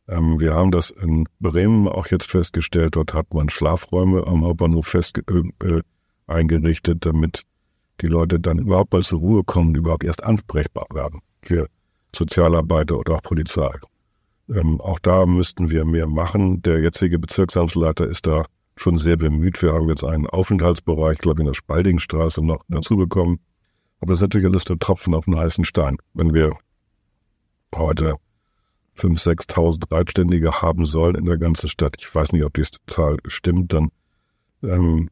[0.08, 2.96] Ähm, wir haben das in Bremen auch jetzt festgestellt.
[2.96, 5.80] Dort hat man Schlafräume am Hauptbahnhof fest, äh,
[6.26, 7.42] eingerichtet, damit
[8.00, 11.68] die Leute dann überhaupt mal zur Ruhe kommen, überhaupt erst ansprechbar werden für
[12.14, 13.70] Sozialarbeiter oder auch Polizei.
[14.48, 16.62] Ähm, auch da müssten wir mehr machen.
[16.62, 18.44] Der jetzige Bezirksamtsleiter ist da
[18.76, 19.62] schon sehr bemüht.
[19.62, 23.40] Wir haben jetzt einen Aufenthaltsbereich, glaube ich, in der Spaldingstraße noch dazu bekommen.
[24.00, 25.96] Aber das ist natürlich alles der Tropfen auf den heißen Stein.
[26.12, 26.56] Wenn wir
[27.74, 28.16] heute
[28.98, 33.16] 5.000, 6.000 Reitständige haben sollen in der ganzen Stadt, ich weiß nicht, ob die Zahl
[33.26, 33.88] stimmt, dann
[34.62, 35.08] ähm,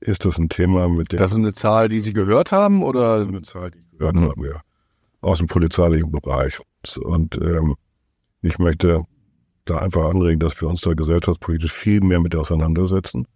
[0.00, 1.18] ist das ein Thema, mit dem...
[1.18, 3.18] Das ist eine Zahl, die Sie gehört haben, oder?
[3.18, 4.28] Das ist eine Zahl, die ich gehört mhm.
[4.28, 4.60] habe, ja.
[5.20, 6.60] Aus dem polizeilichen Bereich.
[7.02, 7.74] Und ähm,
[8.40, 9.04] ich möchte
[9.70, 13.26] da einfach anregen, dass wir uns da gesellschaftspolitisch viel mehr mit auseinandersetzen.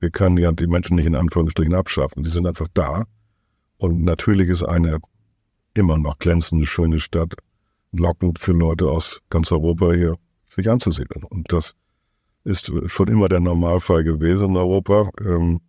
[0.00, 2.22] Wir können ja die Menschen nicht in Anführungsstrichen abschaffen.
[2.22, 3.04] Die sind einfach da.
[3.78, 4.98] Und natürlich ist eine
[5.74, 7.34] immer noch glänzende, schöne Stadt
[7.92, 10.16] lockend für Leute aus ganz Europa hier
[10.50, 11.24] sich anzusiedeln.
[11.24, 11.74] Und das
[12.44, 15.10] ist schon immer der Normalfall gewesen in Europa.
[15.24, 15.60] Ähm,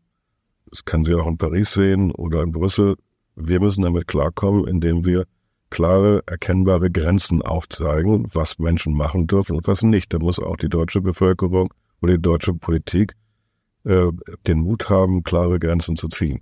[0.69, 2.95] das kann Sie auch in Paris sehen oder in Brüssel.
[3.35, 5.25] Wir müssen damit klarkommen, indem wir
[5.69, 10.13] klare, erkennbare Grenzen aufzeigen, was Menschen machen dürfen und was nicht.
[10.13, 13.13] Da muss auch die deutsche Bevölkerung oder die deutsche Politik
[13.83, 14.07] äh,
[14.47, 16.39] den Mut haben, klare Grenzen zu ziehen.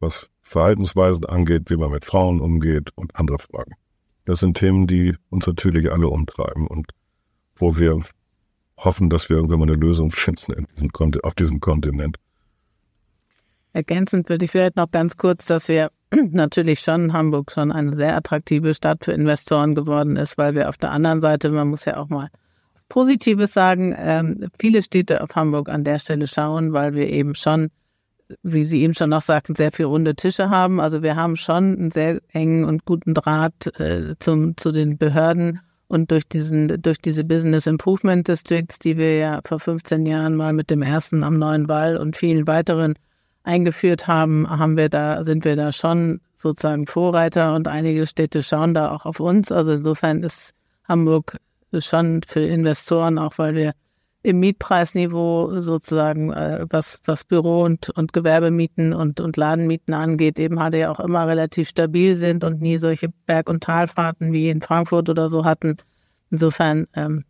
[0.00, 3.72] Was Verhaltensweisen angeht, wie man mit Frauen umgeht und andere Fragen.
[4.24, 6.92] Das sind Themen, die uns natürlich alle umtreiben und
[7.56, 8.00] wo wir
[8.76, 10.90] hoffen, dass wir irgendwann mal eine Lösung finden diesem
[11.22, 12.18] auf diesem Kontinent.
[13.72, 15.90] Ergänzend würde ich vielleicht noch ganz kurz, dass wir
[16.30, 20.76] natürlich schon Hamburg schon eine sehr attraktive Stadt für Investoren geworden ist, weil wir auf
[20.76, 22.28] der anderen Seite, man muss ja auch mal
[22.88, 27.70] Positives sagen, ähm, viele Städte auf Hamburg an der Stelle schauen, weil wir eben schon,
[28.42, 30.80] wie Sie eben schon noch sagten, sehr viel runde Tische haben.
[30.80, 35.60] Also wir haben schon einen sehr engen und guten Draht äh, zum, zu den Behörden
[35.88, 40.52] und durch diesen, durch diese Business Improvement Districts, die wir ja vor 15 Jahren mal
[40.52, 42.94] mit dem ersten am Neuen Wall und vielen weiteren
[43.46, 48.74] eingeführt haben, haben wir da, sind wir da schon sozusagen Vorreiter und einige Städte schauen
[48.74, 49.52] da auch auf uns.
[49.52, 50.54] Also insofern ist
[50.88, 51.36] Hamburg
[51.78, 53.72] schon für Investoren, auch weil wir
[54.22, 60.58] im Mietpreisniveau sozusagen, äh, was, was Büro- und, und Gewerbemieten und, und Ladenmieten angeht, eben
[60.60, 64.62] hatte ja auch immer relativ stabil sind und nie solche Berg- und Talfahrten wie in
[64.62, 65.76] Frankfurt oder so hatten.
[66.32, 67.24] Insofern, ähm,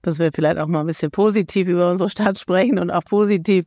[0.00, 3.66] dass wir vielleicht auch mal ein bisschen positiv über unsere Stadt sprechen und auch positiv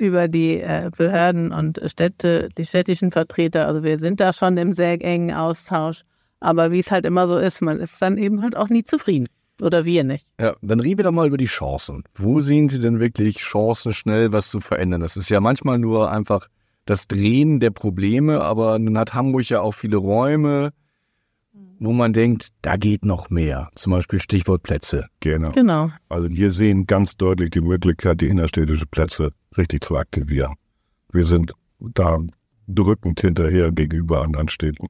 [0.00, 3.66] über die äh, Behörden und Städte, die städtischen Vertreter.
[3.66, 6.02] Also wir sind da schon im sehr engen Austausch.
[6.40, 9.28] Aber wie es halt immer so ist, man ist dann eben halt auch nie zufrieden.
[9.60, 10.26] Oder wir nicht.
[10.40, 12.02] Ja, dann reden wir doch mal über die Chancen.
[12.14, 15.02] Wo sehen Sie denn wirklich Chancen, schnell was zu verändern?
[15.02, 16.48] Das ist ja manchmal nur einfach
[16.86, 20.70] das Drehen der Probleme, aber nun hat Hamburg ja auch viele Räume,
[21.80, 23.70] wo man denkt, da geht noch mehr.
[23.74, 25.06] Zum Beispiel Stichwort Plätze.
[25.20, 25.50] Genau.
[25.50, 25.90] Genau.
[26.10, 30.54] Also wir sehen ganz deutlich die Möglichkeit, die innerstädtische Plätze richtig zu aktivieren.
[31.10, 32.18] Wir sind da
[32.68, 34.86] drückend hinterher gegenüber anderen Städten.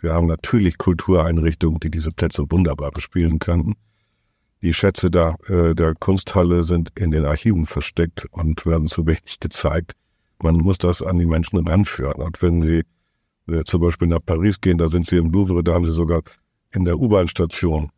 [0.00, 3.74] Wir haben natürlich Kultureinrichtungen, die diese Plätze wunderbar bespielen könnten.
[4.62, 9.40] Die Schätze der, äh, der Kunsthalle sind in den Archiven versteckt und werden zu wenig
[9.40, 9.94] gezeigt.
[10.40, 12.22] Man muss das an die Menschen ranführen.
[12.22, 12.84] Und wenn Sie
[13.48, 16.22] äh, zum Beispiel nach Paris gehen, da sind Sie im Louvre, da haben Sie sogar
[16.70, 17.90] in der U-Bahn-Station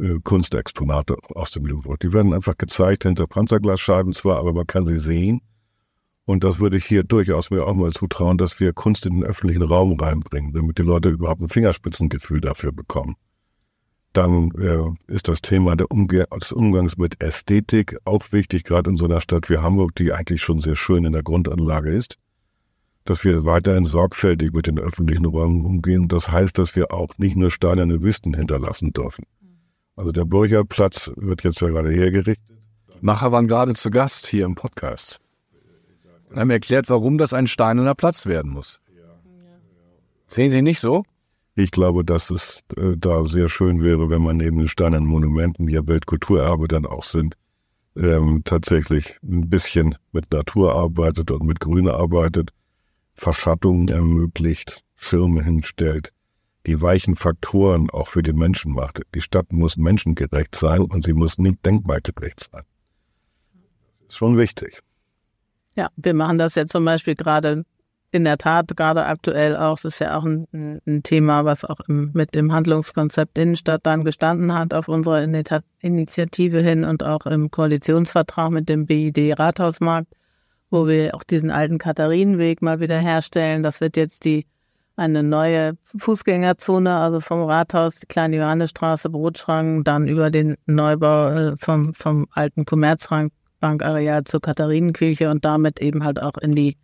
[0.00, 1.96] äh, Kunstexponate aus dem Louvre.
[1.98, 5.42] Die werden einfach gezeigt hinter Panzerglasscheiben zwar, aber man kann sie sehen.
[6.24, 9.24] Und das würde ich hier durchaus mir auch mal zutrauen, dass wir Kunst in den
[9.24, 13.16] öffentlichen Raum reinbringen, damit die Leute überhaupt ein Fingerspitzengefühl dafür bekommen.
[14.12, 19.04] Dann äh, ist das Thema Umge des Umgangs mit Ästhetik auch wichtig, gerade in so
[19.04, 22.16] einer Stadt wie Hamburg, die eigentlich schon sehr schön in der Grundanlage ist,
[23.10, 26.06] dass wir weiterhin sorgfältig mit den öffentlichen Räumen umgehen.
[26.06, 29.24] Das heißt, dass wir auch nicht nur steinerne Wüsten hinterlassen dürfen.
[29.96, 32.38] Also der Burgerplatz wird jetzt ja gerade hergerichtet.
[33.00, 35.18] Macher waren gerade zu Gast hier im Podcast.
[36.28, 38.80] Und haben erklärt, warum das ein steinerner Platz werden muss.
[40.28, 41.02] Sehen Sie nicht so?
[41.56, 45.66] Ich glaube, dass es äh, da sehr schön wäre, wenn man neben den steinernen Monumenten,
[45.66, 47.34] die ja Weltkulturerbe dann auch sind,
[47.96, 52.52] ähm, tatsächlich ein bisschen mit Natur arbeitet und mit Grün arbeitet,
[53.20, 56.10] Verschattungen ermöglicht, Schirme hinstellt,
[56.66, 59.02] die weichen Faktoren auch für den Menschen macht.
[59.14, 62.62] Die Stadt muss menschengerecht sein und sie muss nicht denkmalgerecht sein.
[63.98, 64.80] Das ist schon wichtig.
[65.76, 67.64] Ja, wir machen das jetzt zum Beispiel gerade
[68.10, 69.76] in der Tat gerade aktuell auch.
[69.76, 74.02] Das ist ja auch ein, ein Thema, was auch im, mit dem Handlungskonzept Innenstadt dann
[74.02, 80.08] gestanden hat auf unserer Initiative hin und auch im Koalitionsvertrag mit dem BID Rathausmarkt,
[80.70, 83.62] wo wir auch diesen alten Katharinenweg mal wieder herstellen.
[83.62, 84.46] Das wird jetzt die
[84.96, 91.56] eine neue Fußgängerzone, also vom Rathaus, die kleine Johannesstraße, Brotschrank, dann über den Neubau äh,
[91.58, 96.76] vom, vom alten Commerzbankareal zur Katharinenkirche und damit eben halt auch in die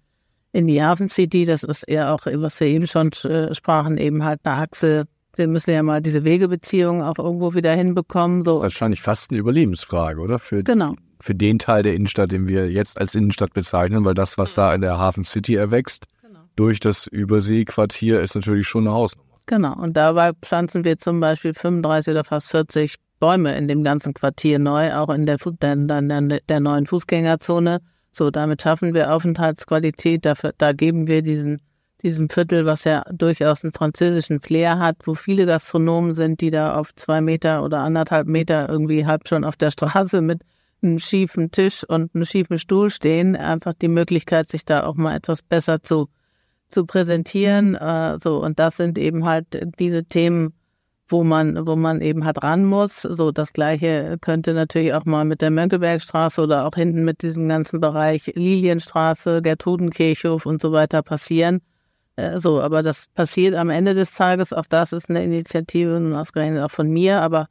[0.53, 1.45] in die Hafen City.
[1.45, 5.05] Das ist eher auch, was wir eben schon äh, sprachen, eben halt eine Achse.
[5.35, 8.43] Wir müssen ja mal diese Wegebeziehungen auch irgendwo wieder hinbekommen.
[8.43, 8.45] So.
[8.45, 10.39] Das ist wahrscheinlich fast eine Überlebensfrage, oder?
[10.39, 10.95] Für, genau.
[11.21, 14.75] Für den Teil der Innenstadt, den wir jetzt als Innenstadt bezeichnen, weil das, was da
[14.75, 16.41] in der Hafen City erwächst, genau.
[16.57, 19.27] durch das Überseequartier, ist natürlich schon eine Hausnummer.
[19.47, 19.75] Genau.
[19.77, 24.59] Und dabei pflanzen wir zum Beispiel 35 oder fast 40 Bäume in dem ganzen Quartier
[24.59, 27.81] neu, auch in der, der, der, der neuen Fußgängerzone
[28.17, 30.25] so, damit schaffen wir Aufenthaltsqualität.
[30.25, 31.61] Dafür, da geben wir diesen,
[32.03, 36.77] diesem Viertel, was ja durchaus einen französischen Flair hat, wo viele Gastronomen sind, die da
[36.77, 40.41] auf zwei Meter oder anderthalb Meter irgendwie halb schon auf der Straße mit
[40.83, 45.17] einem schiefen Tisch und einem schiefen Stuhl stehen, einfach die Möglichkeit, sich da auch mal
[45.17, 46.09] etwas besser zu,
[46.69, 47.75] zu präsentieren.
[47.75, 49.47] Äh, so, und das sind eben halt
[49.79, 50.55] diese Themen,
[51.09, 53.03] wo man, wo man eben halt ran muss.
[53.03, 57.49] So, das Gleiche könnte natürlich auch mal mit der Mönckebergstraße oder auch hinten mit diesem
[57.49, 61.61] ganzen Bereich Lilienstraße, Gertrudenkirchhof und so weiter passieren.
[62.17, 64.53] Äh, so, aber das passiert am Ende des Tages.
[64.53, 67.49] Auch das ist eine Initiative, nun ausgerechnet auch von mir, aber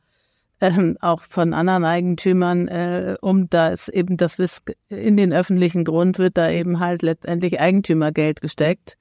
[0.62, 5.84] ähm, auch von anderen Eigentümern, äh, um da ist eben das Wiss in den öffentlichen
[5.84, 8.98] Grund wird da eben halt letztendlich Eigentümergeld gesteckt.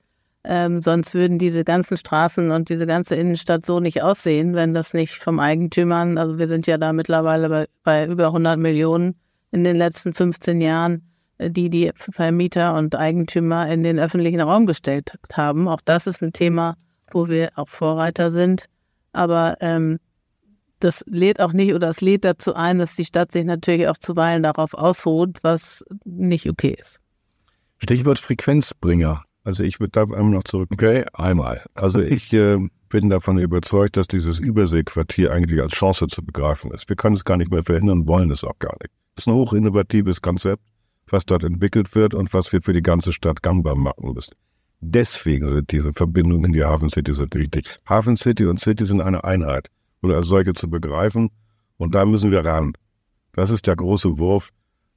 [0.46, 4.92] Ähm, sonst würden diese ganzen Straßen und diese ganze Innenstadt so nicht aussehen, wenn das
[4.92, 9.14] nicht vom Eigentümern, also wir sind ja da mittlerweile bei, bei über 100 Millionen
[9.52, 11.02] in den letzten 15 Jahren,
[11.38, 15.68] äh, die die Vermieter und Eigentümer in den öffentlichen Raum gestellt haben.
[15.68, 16.76] Auch das ist ein Thema,
[17.10, 18.66] wo wir auch Vorreiter sind.
[19.12, 19.98] Aber ähm,
[20.84, 23.96] das lädt auch nicht oder es lädt dazu ein, dass die Stadt sich natürlich auch
[23.96, 27.00] zuweilen darauf ausruht, was nicht okay ist.
[27.78, 29.24] Stichwort Frequenzbringer.
[29.44, 30.68] Also ich würde da einmal noch zurück.
[30.72, 31.64] Okay, einmal.
[31.74, 36.88] Also ich äh, bin davon überzeugt, dass dieses Überseequartier eigentlich als Chance zu begreifen ist.
[36.88, 38.92] Wir können es gar nicht mehr verhindern, wollen es auch gar nicht.
[39.16, 40.62] Es ist ein hochinnovatives Konzept,
[41.08, 44.34] was dort entwickelt wird und was wir für die ganze Stadt gangbar machen müssen.
[44.80, 47.78] Deswegen sind diese Verbindungen in die Hafen City so wichtig.
[47.88, 49.70] Hafen City und City sind eine Einheit
[50.04, 51.30] und als solche zu begreifen
[51.76, 52.74] und da müssen wir ran.
[53.32, 54.50] Das ist der große Wurf,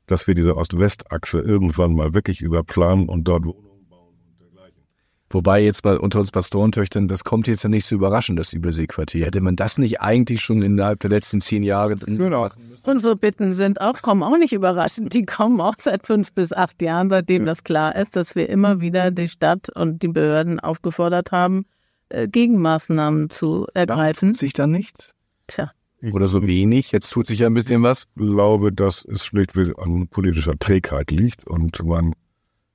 [0.06, 4.84] dass wir diese Ost-West-Achse irgendwann mal wirklich überplanen und dort Wohnungen bauen und dergleichen.
[5.30, 9.26] Wobei jetzt mal unter uns Pastorentöchtern, das kommt jetzt ja nicht so überraschend, das Überseequartier.
[9.26, 12.50] Hätte man das nicht eigentlich schon innerhalb der letzten zehn Jahre Genau.
[12.86, 15.14] Unsere Bitten sind auch, kommen auch nicht überraschend.
[15.14, 18.82] Die kommen auch seit fünf bis acht Jahren, seitdem das klar ist, dass wir immer
[18.82, 21.66] wieder die Stadt und die Behörden aufgefordert haben,
[22.10, 24.34] äh, Gegenmaßnahmen zu ergreifen.
[24.34, 25.14] sich dann nichts?
[25.48, 25.72] Tja,
[26.12, 26.92] Oder so wenig?
[26.92, 28.06] Jetzt tut sich ja ein bisschen was.
[28.16, 32.14] glaube, dass es schlichtweg an politischer Trägheit liegt und man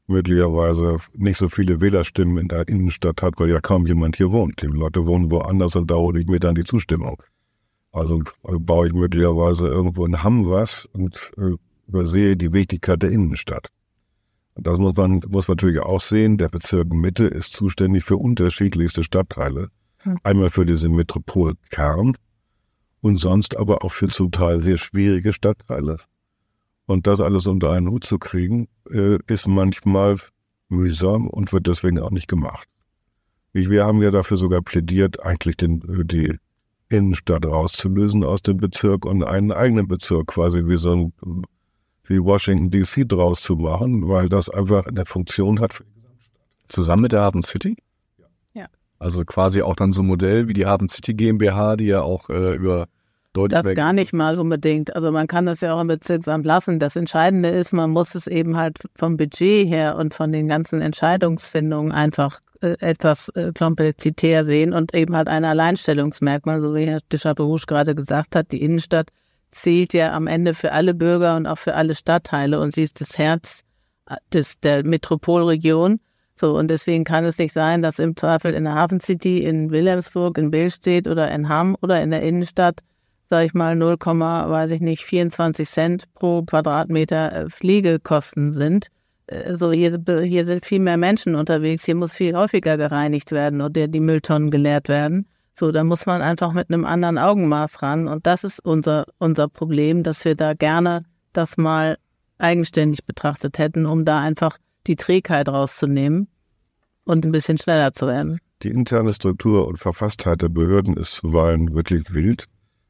[0.07, 4.63] möglicherweise nicht so viele Wählerstimmen in der Innenstadt hat, weil ja kaum jemand hier wohnt.
[4.63, 7.23] Die Leute wohnen woanders und da hole ich mir dann die Zustimmung.
[7.93, 13.11] Also äh, baue ich möglicherweise irgendwo in Hamm was und äh, übersehe die Wichtigkeit der
[13.11, 13.69] Innenstadt.
[14.55, 16.39] Das muss man, muss man natürlich auch sehen.
[16.39, 19.69] Der Bezirk Mitte ist zuständig für unterschiedlichste Stadtteile.
[19.99, 20.19] Hm.
[20.23, 22.17] Einmal für diesen Metropolkern
[23.01, 25.99] und sonst aber auch für zum Teil sehr schwierige Stadtteile.
[26.87, 30.17] Und das alles unter einen Hut zu kriegen, äh, ist manchmal
[30.69, 32.69] mühsam und wird deswegen auch nicht gemacht.
[33.53, 36.39] Wir haben ja dafür sogar plädiert, eigentlich den, äh, die
[36.89, 41.45] Innenstadt rauszulösen aus dem Bezirk und einen eigenen Bezirk quasi wie so ein,
[42.05, 45.75] wie Washington DC draus zu machen, weil das einfach eine Funktion hat.
[45.75, 46.43] für die Gesamtstadt.
[46.69, 47.77] Zusammen mit der Hafen City?
[48.55, 48.67] Ja.
[48.99, 52.29] Also quasi auch dann so ein Modell wie die Hafen City GmbH, die ja auch
[52.29, 52.87] äh, über
[53.33, 54.95] deutlich das gar nicht mal unbedingt.
[54.95, 56.79] Also man kann das ja auch im Bezirksamt lassen.
[56.79, 60.81] Das Entscheidende ist, man muss es eben halt vom Budget her und von den ganzen
[60.81, 67.01] Entscheidungsfindungen einfach äh, etwas äh, komplexitär sehen und eben halt ein Alleinstellungsmerkmal, so wie Herr
[67.11, 69.09] Dischaperouche gerade gesagt hat, die Innenstadt
[69.53, 73.01] zählt ja am Ende für alle Bürger und auch für alle Stadtteile und sie ist
[73.01, 73.63] das Herz
[74.09, 76.01] äh, des, der Metropolregion.
[76.35, 79.71] So, und deswegen kann es nicht sein, dass im Zweifel in der Hafen City, in
[79.71, 82.81] Wilhelmsburg, in Billstedt oder in Hamm oder in der Innenstadt,
[83.29, 88.89] sage ich mal, 0, weiß ich nicht, 24 Cent pro Quadratmeter äh, Pflegekosten sind.
[89.27, 93.61] Äh, So, hier, hier sind viel mehr Menschen unterwegs, hier muss viel häufiger gereinigt werden
[93.61, 95.27] oder die Mülltonnen geleert werden.
[95.63, 98.09] So, da muss man einfach mit einem anderen Augenmaß ran.
[98.09, 101.99] Und das ist unser, unser Problem, dass wir da gerne das mal
[102.39, 106.27] eigenständig betrachtet hätten, um da einfach die Trägheit rauszunehmen
[107.05, 108.41] und ein bisschen schneller zu werden.
[108.65, 112.47] Die interne Struktur und Verfasstheit der Behörden ist zuweilen wirklich wild.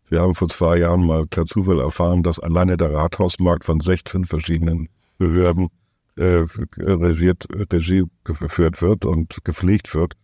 [0.08, 4.24] Wir haben vor zwei Jahren mal per Zufall erfahren, dass alleine der Rathausmarkt von 16
[4.24, 5.68] verschiedenen Behörden
[6.16, 6.46] äh,
[6.78, 10.14] regiert, Regie geführt wird und gepflegt wird.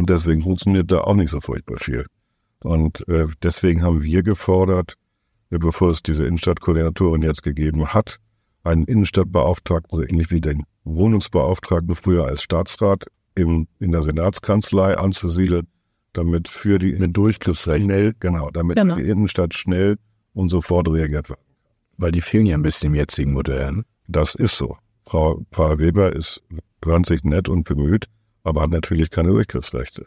[0.00, 2.06] Und deswegen funktioniert da auch nicht so furchtbar viel.
[2.60, 4.94] Und äh, deswegen haben wir gefordert,
[5.50, 8.16] äh, bevor es diese Innenstadtkoordinatorin jetzt gegeben hat,
[8.64, 15.66] einen Innenstadtbeauftragten, so ähnlich wie den Wohnungsbeauftragten früher als Staatsrat, im, in der Senatskanzlei anzusiedeln,
[16.14, 17.84] damit für die Mit Durchgriffsrecht.
[17.84, 18.94] schnell, genau, damit Genau.
[18.96, 19.98] die Innenstadt schnell
[20.32, 21.40] und sofort reagiert wird.
[21.98, 23.70] Weil die fehlen ja ein bisschen im jetzigen Modell.
[23.72, 23.84] ne?
[24.08, 24.78] Das ist so.
[25.04, 26.42] Frau Paul Weber ist
[26.80, 28.06] wahnsinnig nett und bemüht,
[28.42, 30.06] aber hat natürlich keine Durchgriffsrechte.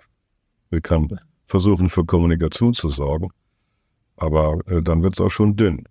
[0.69, 3.30] Wir kann versuchen, für Kommunikation zu sorgen,
[4.15, 5.84] aber äh, dann wird es auch schon dünn.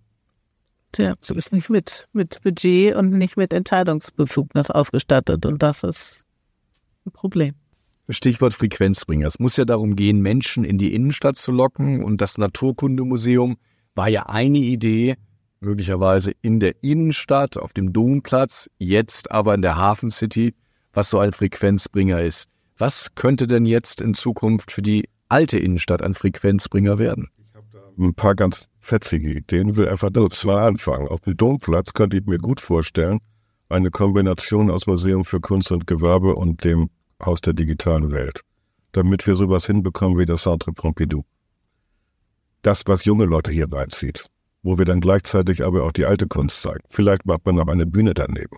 [0.91, 5.45] Tja, so ist nicht mit, mit Budget und nicht mit Entscheidungsbefugnis ausgestattet.
[5.45, 6.25] Und das ist
[7.05, 7.55] ein Problem.
[8.09, 9.25] Stichwort Frequenzbringer.
[9.25, 12.03] Es muss ja darum gehen, Menschen in die Innenstadt zu locken.
[12.03, 13.57] Und das Naturkundemuseum
[13.95, 15.15] war ja eine Idee,
[15.61, 20.53] möglicherweise in der Innenstadt, auf dem Domplatz, jetzt aber in der Hafen City,
[20.93, 22.47] was so ein Frequenzbringer ist.
[22.77, 27.29] Was könnte denn jetzt in Zukunft für die alte Innenstadt ein Frequenzbringer werden?
[27.97, 31.07] Ein paar ganz fetzige Ideen, will einfach das mal anfangen.
[31.07, 33.19] Auf dem Domplatz könnte ich mir gut vorstellen,
[33.69, 36.89] eine Kombination aus Museum für Kunst und Gewerbe und dem
[37.23, 38.41] Haus der digitalen Welt,
[38.91, 41.23] damit wir sowas hinbekommen wie das Centre Pompidou.
[42.61, 44.25] Das, was junge Leute hier reinzieht,
[44.61, 46.83] wo wir dann gleichzeitig aber auch die alte Kunst zeigen.
[46.89, 48.57] Vielleicht macht man noch eine Bühne daneben.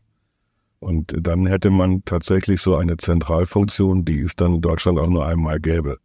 [0.86, 5.26] Und dann hätte man tatsächlich so eine Zentralfunktion, die es dann in Deutschland auch nur
[5.26, 5.98] einmal gäbe.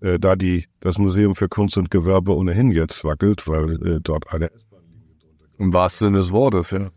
[0.00, 4.32] Äh, da die, das Museum für Kunst und Gewerbe ohnehin jetzt wackelt, weil äh, dort
[4.32, 4.48] eine
[5.58, 6.88] Im wahrsten Sinne des Wortes, ja.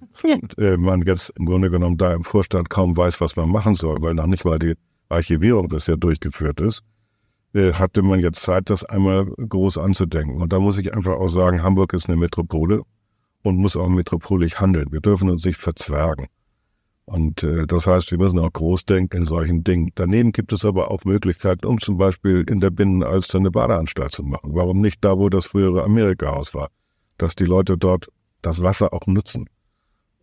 [0.60, 4.00] äh, man jetzt im Grunde genommen da im Vorstand kaum weiß, was man machen soll,
[4.04, 4.76] weil noch nicht mal die
[5.10, 6.84] Archivierung bisher durchgeführt ist,
[7.56, 10.40] äh, hatte man jetzt Zeit, das einmal groß anzudenken.
[10.40, 12.84] Und da muss ich einfach auch sagen, Hamburg ist eine Metropole
[13.42, 14.92] und muss auch metropolisch handeln.
[14.92, 16.28] Wir dürfen uns nicht verzwergen.
[17.08, 19.92] Und äh, das heißt, wir müssen auch groß denken in solchen Dingen.
[19.96, 24.24] Daneben gibt es aber auch Möglichkeiten, um zum Beispiel in der Binnenalster eine Badeanstalt zu
[24.24, 24.52] machen.
[24.54, 26.68] Warum nicht da, wo das frühere Amerika-Haus war?
[27.18, 28.10] Dass die Leute dort
[28.42, 29.50] das Wasser auch nutzen.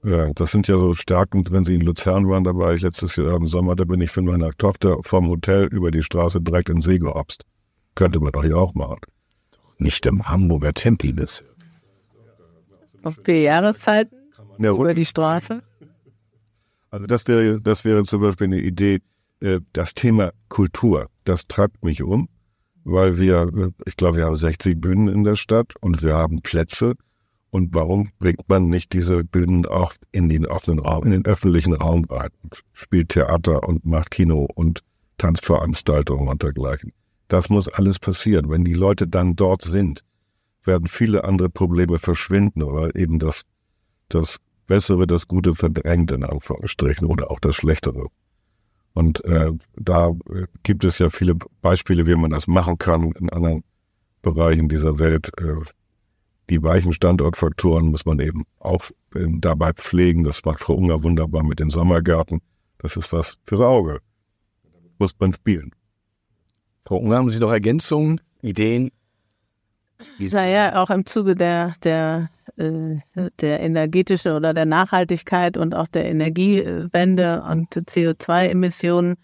[0.05, 3.17] Ja, das sind ja so Stärken, wenn Sie in Luzern waren, da war ich letztes
[3.17, 6.69] Jahr im Sommer, da bin ich für meine Tochter vom Hotel über die Straße direkt
[6.69, 7.47] in See gehopst.
[7.95, 9.01] Könnte man doch hier auch machen.
[9.79, 11.49] Nicht im Hamburger Tempelbezirk.
[13.03, 14.19] Auf vier Jahreszeiten?
[14.59, 15.63] Ja, über die Straße.
[16.95, 19.01] Also das wäre, das wäre zum Beispiel eine Idee.
[19.41, 22.29] Äh, Das Thema Kultur, das treibt mich um,
[22.85, 26.95] weil wir, ich glaube, wir haben 60 Bühnen in der Stadt und wir haben Plätze.
[27.51, 31.73] Und warum bringt man nicht diese Bühnen auch in den offenen Raum, in den öffentlichen
[31.73, 32.31] Raum rein?
[32.73, 34.85] Spielt Theater und macht Kino und
[35.19, 36.93] Tanzveranstaltungen und dergleichen.
[37.27, 38.51] Das muss alles passieren.
[38.51, 40.05] Wenn die Leute dann dort sind,
[40.63, 43.43] werden viele andere Probleme verschwinden, weil eben das,
[44.09, 48.07] das Bessere, das Gute verdrängt, in Anführungsstrichen, oder auch das Schlechtere.
[48.95, 53.29] Und äh, da äh, gibt es ja viele Beispiele, wie man das machen kann in
[53.31, 53.65] anderen
[54.23, 55.33] Bereichen dieser Welt.
[55.39, 55.57] Äh,
[56.51, 60.25] die weichen Standortfaktoren muss man eben auch äh, dabei pflegen.
[60.25, 62.41] Das macht Frau Unger wunderbar mit den Sommergärten.
[62.79, 64.01] Das ist was fürs Auge.
[64.99, 65.73] Muss man spielen.
[66.87, 68.91] Frau Unger, haben Sie noch Ergänzungen, Ideen?
[70.19, 77.43] Naja, auch im Zuge der, der, der energetischen oder der Nachhaltigkeit und auch der Energiewende
[77.43, 79.17] und CO2-Emissionen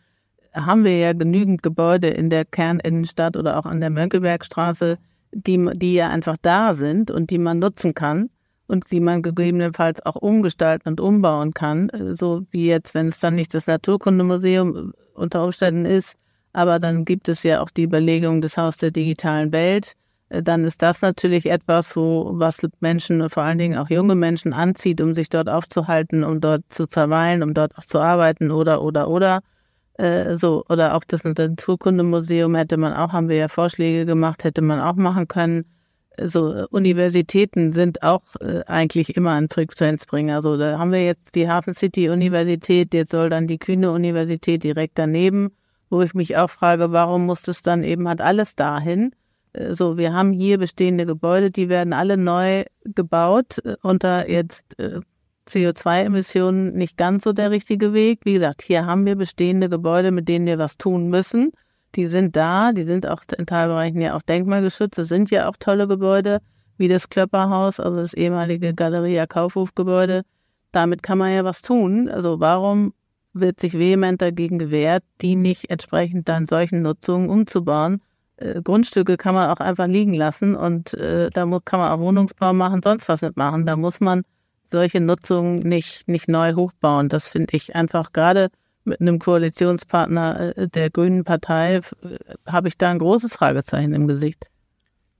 [0.52, 4.98] haben wir ja genügend Gebäude in der Kerninnenstadt oder auch an der Mönckebergstraße,
[5.32, 8.30] die, die ja einfach da sind und die man nutzen kann
[8.66, 13.20] und die man gegebenenfalls auch umgestalten und umbauen kann, äh, so wie jetzt, wenn es
[13.20, 16.16] dann nicht das Naturkundemuseum unter Umständen ist,
[16.52, 19.99] aber dann gibt es ja auch die Überlegung des Haus der digitalen Welt, äh,
[20.30, 25.00] dann ist das natürlich etwas, wo was Menschen, vor allen Dingen auch junge Menschen anzieht,
[25.00, 29.08] um sich dort aufzuhalten, um dort zu verweilen, um dort auch zu arbeiten oder oder
[29.08, 29.40] oder
[29.98, 34.62] äh, so oder auch das Naturkundemuseum hätte man auch, haben wir ja Vorschläge gemacht, hätte
[34.62, 35.64] man auch machen können.
[36.22, 40.42] So Universitäten sind auch äh, eigentlich immer ein Frequenzbringer.
[40.42, 44.62] So da haben wir jetzt die Hafen City Universität, jetzt soll dann die Kühne Universität
[44.62, 45.50] direkt daneben,
[45.88, 49.12] wo ich mich auch frage, warum muss das dann eben halt alles dahin?
[49.52, 54.78] Äh, So, wir haben hier bestehende Gebäude, die werden alle neu gebaut äh, unter jetzt
[54.78, 55.00] äh,
[55.48, 58.20] CO2-Emissionen nicht ganz so der richtige Weg.
[58.24, 61.52] Wie gesagt, hier haben wir bestehende Gebäude, mit denen wir was tun müssen.
[61.96, 64.98] Die sind da, die sind auch in Teilbereichen ja auch denkmalgeschützt.
[64.98, 66.38] Das sind ja auch tolle Gebäude,
[66.76, 70.22] wie das Klöpperhaus, also das ehemalige Galeria Kaufhofgebäude.
[70.70, 72.08] Damit kann man ja was tun.
[72.08, 72.94] Also warum
[73.32, 78.00] wird sich vehement dagegen gewehrt, die nicht entsprechend dann solchen Nutzungen umzubauen?
[78.40, 82.00] Äh, Grundstücke kann man auch einfach liegen lassen und äh, da muss, kann man auch
[82.00, 83.66] Wohnungsbau machen, sonst was mitmachen.
[83.66, 84.22] Da muss man
[84.66, 87.08] solche Nutzungen nicht, nicht neu hochbauen.
[87.08, 88.48] Das finde ich einfach gerade
[88.84, 91.80] mit einem Koalitionspartner äh, der Grünen Partei äh,
[92.46, 94.46] habe ich da ein großes Fragezeichen im Gesicht.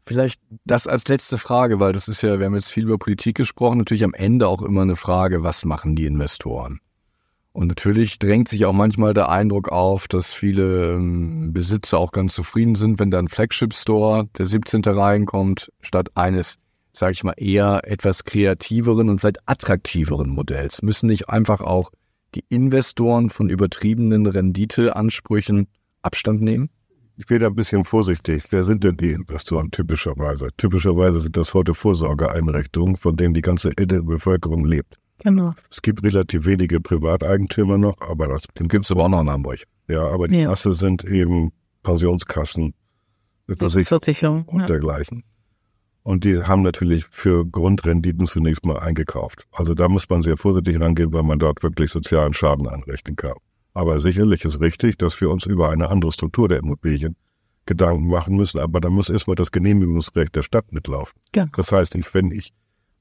[0.07, 3.37] Vielleicht das als letzte Frage, weil das ist ja, wir haben jetzt viel über Politik
[3.37, 6.81] gesprochen, natürlich am Ende auch immer eine Frage, was machen die Investoren?
[7.53, 12.35] Und natürlich drängt sich auch manchmal der Eindruck auf, dass viele ähm, Besitzer auch ganz
[12.35, 14.83] zufrieden sind, wenn da ein Flagship-Store, der 17.
[14.85, 16.59] reinkommt, statt eines,
[16.93, 20.83] sage ich mal, eher etwas kreativeren und vielleicht attraktiveren Modells.
[20.83, 21.91] Müssen nicht einfach auch
[22.37, 25.67] die Investoren von übertriebenen Renditeansprüchen
[26.03, 26.71] Abstand nehmen?
[27.17, 28.45] Ich wäre da ein bisschen vorsichtig.
[28.51, 30.49] Wer sind denn die Investoren typischerweise?
[30.57, 35.00] Typischerweise sind das heute Vorsorgeeinrichtungen, von denen die ganze ältere Bevölkerung lebt.
[35.23, 35.55] Genau.
[35.71, 39.61] Es gibt relativ wenige Privateigentümer noch, aber das Den gibt's aber auch noch in Hamburg.
[39.89, 40.49] ja, aber die Ja.
[40.49, 41.53] Masse sind eben
[41.83, 42.75] Pensionskassen,
[43.47, 44.45] Versicherungen Versicherung.
[44.47, 44.67] und Ja.
[44.67, 45.25] dergleichen.
[46.03, 49.47] Und die haben natürlich für Grundrenditen zunächst mal eingekauft.
[49.53, 53.35] Also da muss man sehr vorsichtig rangehen, weil man dort wirklich sozialen Schaden anrichten kann.
[53.75, 57.17] Aber sicherlich ist richtig, dass wir uns über eine andere Struktur der Immobilien
[57.67, 58.59] Gedanken machen müssen.
[58.59, 61.21] Aber da muss erstmal das Genehmigungsrecht der Stadt mitlaufen.
[61.37, 61.47] Ja.
[61.55, 62.53] Das heißt, ich, wenn ich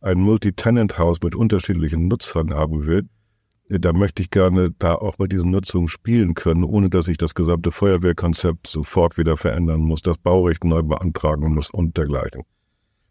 [0.01, 3.07] ein Multi-Tenant-Haus mit unterschiedlichen Nutzern haben will,
[3.67, 7.35] da möchte ich gerne da auch mit diesen Nutzungen spielen können, ohne dass ich das
[7.35, 12.43] gesamte Feuerwehrkonzept sofort wieder verändern muss, das Baurecht neu beantragen muss und dergleichen.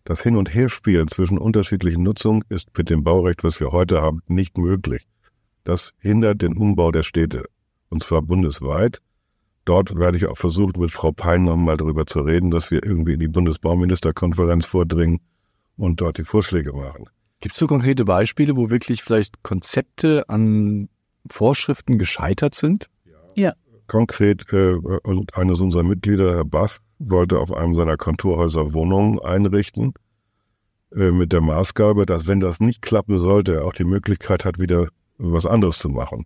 [0.05, 4.21] Das Hin- und Herspielen zwischen unterschiedlichen Nutzungen ist mit dem Baurecht, was wir heute haben,
[4.27, 5.07] nicht möglich.
[5.63, 7.45] Das hindert den Umbau der Städte,
[7.91, 9.01] und zwar bundesweit.
[9.65, 12.83] Dort werde ich auch versuchen, mit Frau Pein noch mal darüber zu reden, dass wir
[12.83, 15.21] irgendwie in die Bundesbauministerkonferenz vordringen
[15.79, 17.07] und dort die Vorschläge machen.
[17.41, 20.89] Gibt es so konkrete Beispiele, wo wirklich vielleicht Konzepte an
[21.27, 22.91] Vorschriften gescheitert sind?
[23.87, 29.95] Konkret, äh, und eines unserer Mitglieder, Herr Bach, wollte auf einem seiner Kontorhäuser Wohnungen einrichten,
[30.95, 34.59] äh, mit der Maßgabe, dass wenn das nicht klappen sollte, er auch die Möglichkeit hat,
[34.59, 36.25] wieder was anderes zu machen.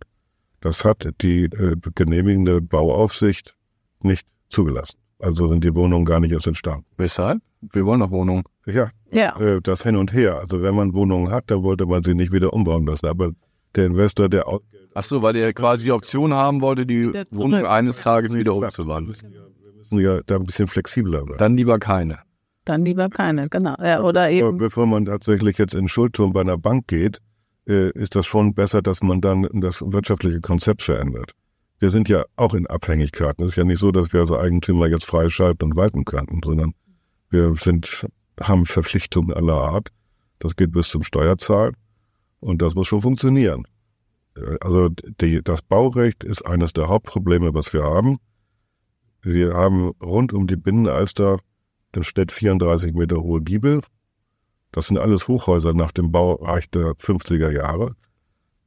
[0.61, 3.55] Das hat die äh, genehmigende Bauaufsicht
[4.01, 4.97] nicht zugelassen.
[5.19, 6.85] Also sind die Wohnungen gar nicht erst entstanden.
[6.97, 7.41] Weshalb?
[7.61, 8.43] Wir wollen noch Wohnungen.
[8.65, 9.39] Ja, Ja.
[9.39, 10.39] äh, das hin und her.
[10.39, 13.07] Also wenn man Wohnungen hat, dann wollte man sie nicht wieder umbauen lassen.
[13.07, 13.31] Aber
[13.75, 14.61] der Investor, der aus
[14.95, 17.11] Ach so, weil er quasi die Option haben wollte, die.
[17.31, 19.07] Wohnung eines Tages wieder umzuwandeln.
[19.07, 21.37] müssen ja, wir müssen ja da ein bisschen flexibler werden.
[21.39, 22.19] Dann lieber keine.
[22.65, 23.75] Dann lieber keine, genau.
[23.79, 24.57] Ja, oder eben.
[24.57, 27.19] Bevor man tatsächlich jetzt in den Schuldturm bei einer Bank geht,
[27.67, 31.33] äh, ist das schon besser, dass man dann das wirtschaftliche Konzept verändert.
[31.79, 33.43] Wir sind ja auch in Abhängigkeiten.
[33.43, 36.73] Es ist ja nicht so, dass wir als Eigentümer jetzt freischalten und walten könnten, sondern
[37.29, 38.07] wir sind,
[38.39, 39.89] haben Verpflichtungen aller Art.
[40.39, 41.75] Das geht bis zum Steuerzahlen
[42.39, 43.65] und das muss schon funktionieren.
[44.61, 48.17] Also die, das Baurecht ist eines der Hauptprobleme, was wir haben.
[49.21, 51.37] Wir haben rund um die Binnenalster
[51.95, 53.81] den steht 34 Meter hohe Giebel.
[54.71, 57.93] Das sind alles Hochhäuser nach dem Baureich der 50er Jahre,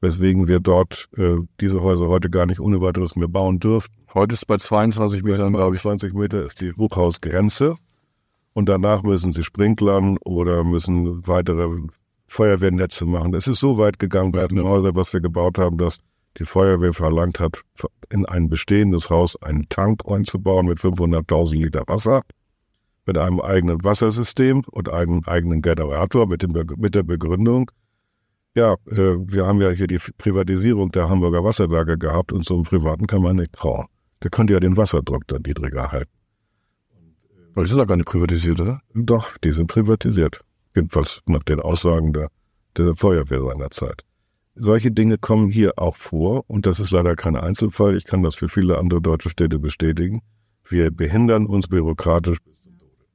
[0.00, 3.94] weswegen wir dort äh, diese Häuser heute gar nicht ohne weiteres mehr bauen dürften.
[4.14, 5.82] Heute ist bei 22 Metern, glaube ich.
[5.82, 7.76] 20 Meter ist die Hochhausgrenze.
[8.57, 11.68] Und danach müssen sie sprinklern oder müssen weitere
[12.26, 13.34] Feuerwehrnetze machen.
[13.34, 15.98] Es ist so weit gegangen bei den Häusern, was wir gebaut haben, dass
[16.38, 17.61] die Feuerwehr verlangt hat,
[18.09, 22.22] in ein bestehendes Haus einen Tank einzubauen mit 500.000 Liter Wasser,
[23.04, 27.70] mit einem eigenen Wassersystem und einem eigenen Generator mit, dem, mit der Begründung,
[28.54, 32.62] ja, äh, wir haben ja hier die Privatisierung der Hamburger Wasserwerke gehabt und so einem
[32.62, 33.84] Privaten kann man nicht trauen.
[34.22, 36.15] Der könnte ja den Wasserdruck dann niedriger halten.
[37.57, 38.82] Aber das ist doch gar nicht privatisiert, oder?
[38.92, 40.44] Doch, die sind privatisiert.
[40.74, 42.28] Jedenfalls nach den Aussagen der,
[42.76, 44.02] der Feuerwehr seinerzeit.
[44.54, 47.96] Solche Dinge kommen hier auch vor und das ist leider kein Einzelfall.
[47.96, 50.20] Ich kann das für viele andere deutsche Städte bestätigen.
[50.68, 53.07] Wir behindern uns bürokratisch bis zum Tode.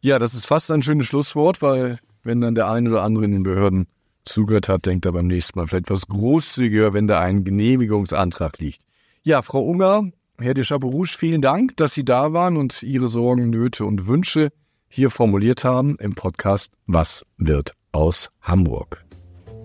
[0.00, 3.30] Ja, das ist fast ein schönes Schlusswort, weil wenn dann der eine oder andere in
[3.30, 3.86] den Behörden
[4.24, 8.80] zugehört hat, denkt er beim nächsten Mal vielleicht etwas großzügiger, wenn da ein Genehmigungsantrag liegt.
[9.22, 10.10] Ja, Frau Unger,
[10.40, 14.50] Herr de Chaperouche, vielen Dank, dass Sie da waren und Ihre Sorgen, Nöte und Wünsche
[14.88, 19.04] hier formuliert haben im Podcast Was wird aus Hamburg?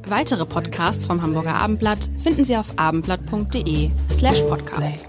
[0.08, 5.08] Weitere Podcasts vom Hamburger Abendblatt finden Sie auf abendblatt.de slash podcast.